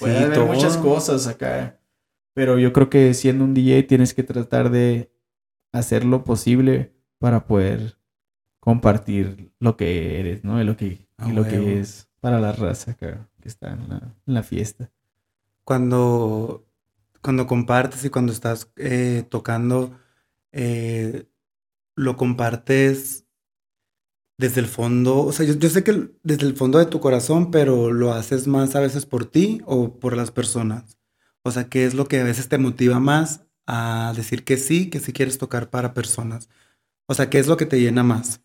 [0.00, 1.80] puede haber muchas cosas acá.
[2.34, 5.12] Pero yo creo que siendo un DJ tienes que tratar de
[5.72, 7.96] hacer lo posible para poder
[8.58, 10.60] compartir lo que eres, ¿no?
[10.60, 13.88] Y lo que, lo que es para la raza que está en
[14.26, 14.90] la, fiesta.
[15.64, 16.66] Cuando,
[17.22, 19.98] cuando compartes y cuando estás eh, tocando,
[20.52, 21.26] eh,
[21.96, 23.24] lo compartes
[24.38, 27.50] desde el fondo, o sea, yo, yo, sé que desde el fondo de tu corazón,
[27.50, 30.98] pero lo haces más a veces por ti o por las personas.
[31.42, 34.90] O sea, ¿qué es lo que a veces te motiva más a decir que sí,
[34.90, 36.48] que sí quieres tocar para personas?
[37.06, 38.42] O sea, ¿qué es lo que te llena más?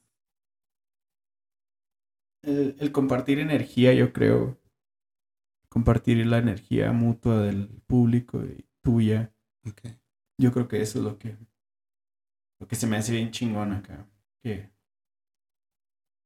[2.46, 4.60] El, compartir energía, yo creo.
[5.70, 9.34] Compartir la energía mutua del público y tuya.
[10.38, 11.38] Yo creo que eso es lo que,
[12.60, 14.08] lo que se me hace bien chingón acá.
[14.44, 14.70] Que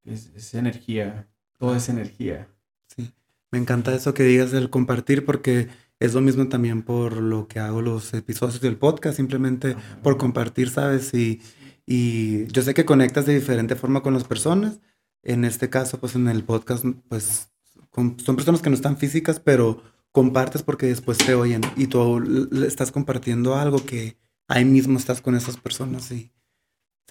[0.03, 2.49] es, energía, todo es energía.
[2.87, 3.11] Sí,
[3.51, 7.59] me encanta eso que digas del compartir porque es lo mismo también por lo que
[7.59, 11.13] hago los episodios del podcast, simplemente por compartir, ¿sabes?
[11.13, 11.41] Y,
[11.85, 14.79] y yo sé que conectas de diferente forma con las personas.
[15.23, 17.49] En este caso, pues en el podcast, pues
[17.93, 22.91] son personas que no están físicas, pero compartes porque después te oyen y tú estás
[22.91, 24.17] compartiendo algo que
[24.47, 26.31] ahí mismo estás con esas personas y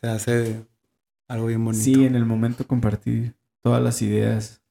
[0.01, 0.67] se hace
[1.29, 1.85] algo bien bonito.
[1.85, 4.63] Sí, en el momento compartir todas las ideas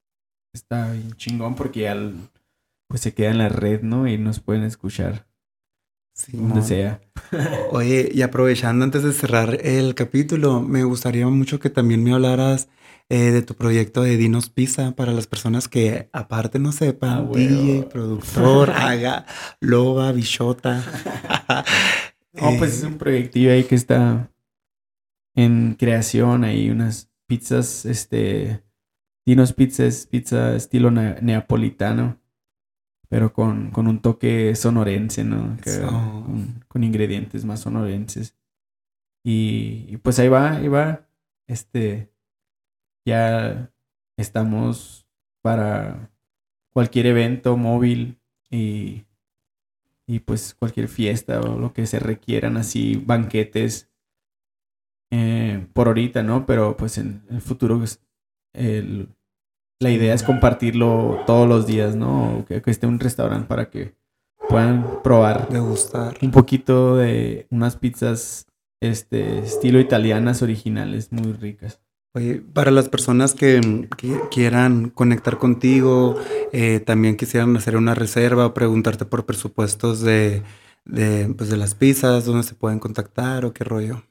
[0.54, 1.96] está bien chingón porque ya
[2.88, 4.08] pues se queda en la red, ¿no?
[4.08, 5.28] Y nos pueden escuchar
[6.14, 7.02] sí, donde sea.
[7.72, 12.70] Oye, y aprovechando antes de cerrar el capítulo, me gustaría mucho que también me hablaras
[13.10, 17.32] eh, de tu proyecto de Dinos Pizza para las personas que aparte no sepan, ah,
[17.34, 19.26] DJ, productor, haga,
[19.62, 20.84] loba, bichota.
[22.34, 24.30] no, pues es un proyectillo ahí que está
[25.36, 28.64] en creación, hay unas pizzas, este,
[29.26, 32.18] Dinos Pizzas, pizza estilo neapolitano,
[33.10, 35.58] pero con, con, un toque sonorense, ¿no?
[36.68, 38.36] con, ingredientes más sonorenses.
[39.24, 41.08] Y, pues ahí va, ahí va.
[41.45, 42.10] Este,
[43.08, 43.72] ya
[44.18, 45.08] estamos
[45.41, 46.12] para
[46.72, 48.20] cualquier evento móvil
[48.51, 49.05] y,
[50.05, 53.89] y pues cualquier fiesta o lo que se requieran, así banquetes
[55.10, 56.45] eh, por ahorita, ¿no?
[56.45, 58.01] Pero pues en el futuro pues,
[58.53, 62.43] la idea es compartirlo todos los días, ¿no?
[62.45, 63.95] que, esté un restaurante para que
[64.49, 65.47] puedan probar.
[65.47, 66.18] Degustar.
[66.22, 68.47] Un poquito de unas pizzas
[68.82, 71.82] este estilo italianas originales muy ricas.
[72.14, 73.88] Oye, para las personas que,
[74.32, 76.16] quieran conectar contigo,
[76.51, 80.41] eh, también quisieran hacer una reserva o preguntarte por presupuestos de,
[80.86, 84.03] de, pues de las pizzas, dónde se pueden contactar o qué rollo.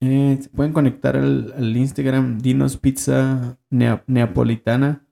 [0.00, 5.06] Eh, se pueden conectar al, Instagram Dinos Pizza Neapolitana.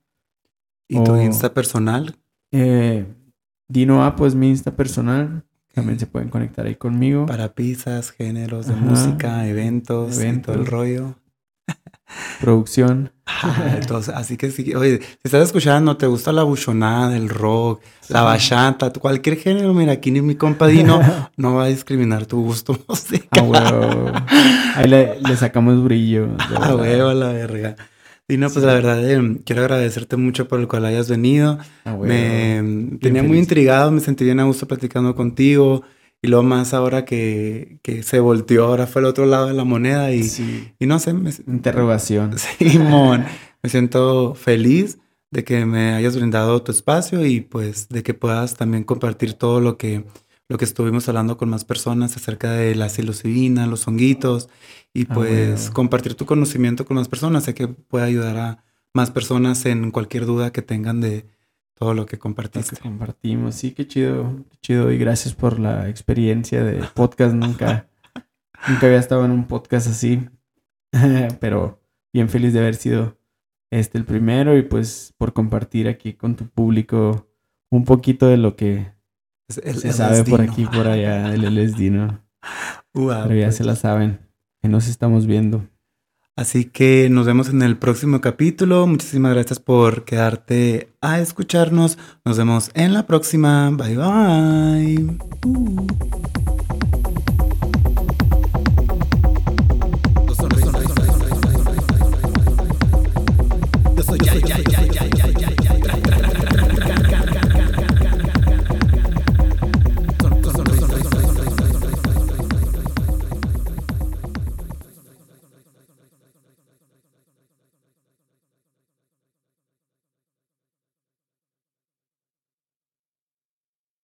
[0.89, 2.17] ¿Y tu Insta personal?
[2.51, 3.07] Eh,
[3.69, 5.45] Dino A, pues mi Insta personal.
[5.73, 7.25] También se pueden conectar ahí conmigo.
[7.25, 11.17] Para pizzas, géneros de música, eventos, todo el rollo.
[12.41, 13.13] Producción.
[13.77, 18.23] entonces, así que sí, oye, si estás escuchando, te gusta la buchonada, el rock, la
[18.23, 21.01] bachata, cualquier género, mira, aquí ni mi compadino
[21.37, 24.23] no va a discriminar tu gusto musical.
[24.75, 26.29] Ahí le, sacamos brillo.
[26.61, 27.77] A huevo, la verga.
[28.29, 31.59] Y no, pues la verdad, eh, quiero agradecerte mucho por el cual hayas venido.
[32.01, 35.83] me tenía muy intrigado, me sentí bien a gusto platicando contigo.
[36.25, 39.65] Y luego más ahora que, que, se volteó, ahora fue el otro lado de la
[39.65, 40.31] moneda y,
[40.79, 41.13] y no sé.
[41.15, 42.39] Me, Interrogación.
[42.59, 43.25] Simón,
[43.61, 44.99] me siento feliz
[45.33, 49.61] de que me hayas brindado tu espacio y pues de que puedas también compartir todo
[49.61, 50.05] lo que,
[50.49, 54.49] lo que estuvimos hablando con más personas acerca de la psilocibina, los honguitos
[54.95, 57.45] y ah, pues compartir tu conocimiento con más personas.
[57.45, 58.65] Sé que puede ayudar a
[58.95, 61.27] más personas en cualquier duda que tengan de,
[61.75, 62.77] todo lo que compartiste.
[62.77, 67.35] compartimos, sí, qué chido, qué chido y gracias por la experiencia de podcast.
[67.35, 67.89] Nunca,
[68.69, 70.29] nunca había estado en un podcast así,
[71.41, 73.19] pero bien feliz de haber sido
[73.71, 77.29] este el primero y pues por compartir aquí con tu público
[77.71, 78.93] un poquito de lo que
[79.49, 82.25] se sabe por aquí por allá, el LSD, ¿no?
[82.93, 84.21] pero ya se la saben,
[84.61, 85.67] que nos estamos viendo.
[86.35, 88.87] Así que nos vemos en el próximo capítulo.
[88.87, 91.99] Muchísimas gracias por quedarte a escucharnos.
[92.25, 93.71] Nos vemos en la próxima.
[93.71, 95.19] Bye bye.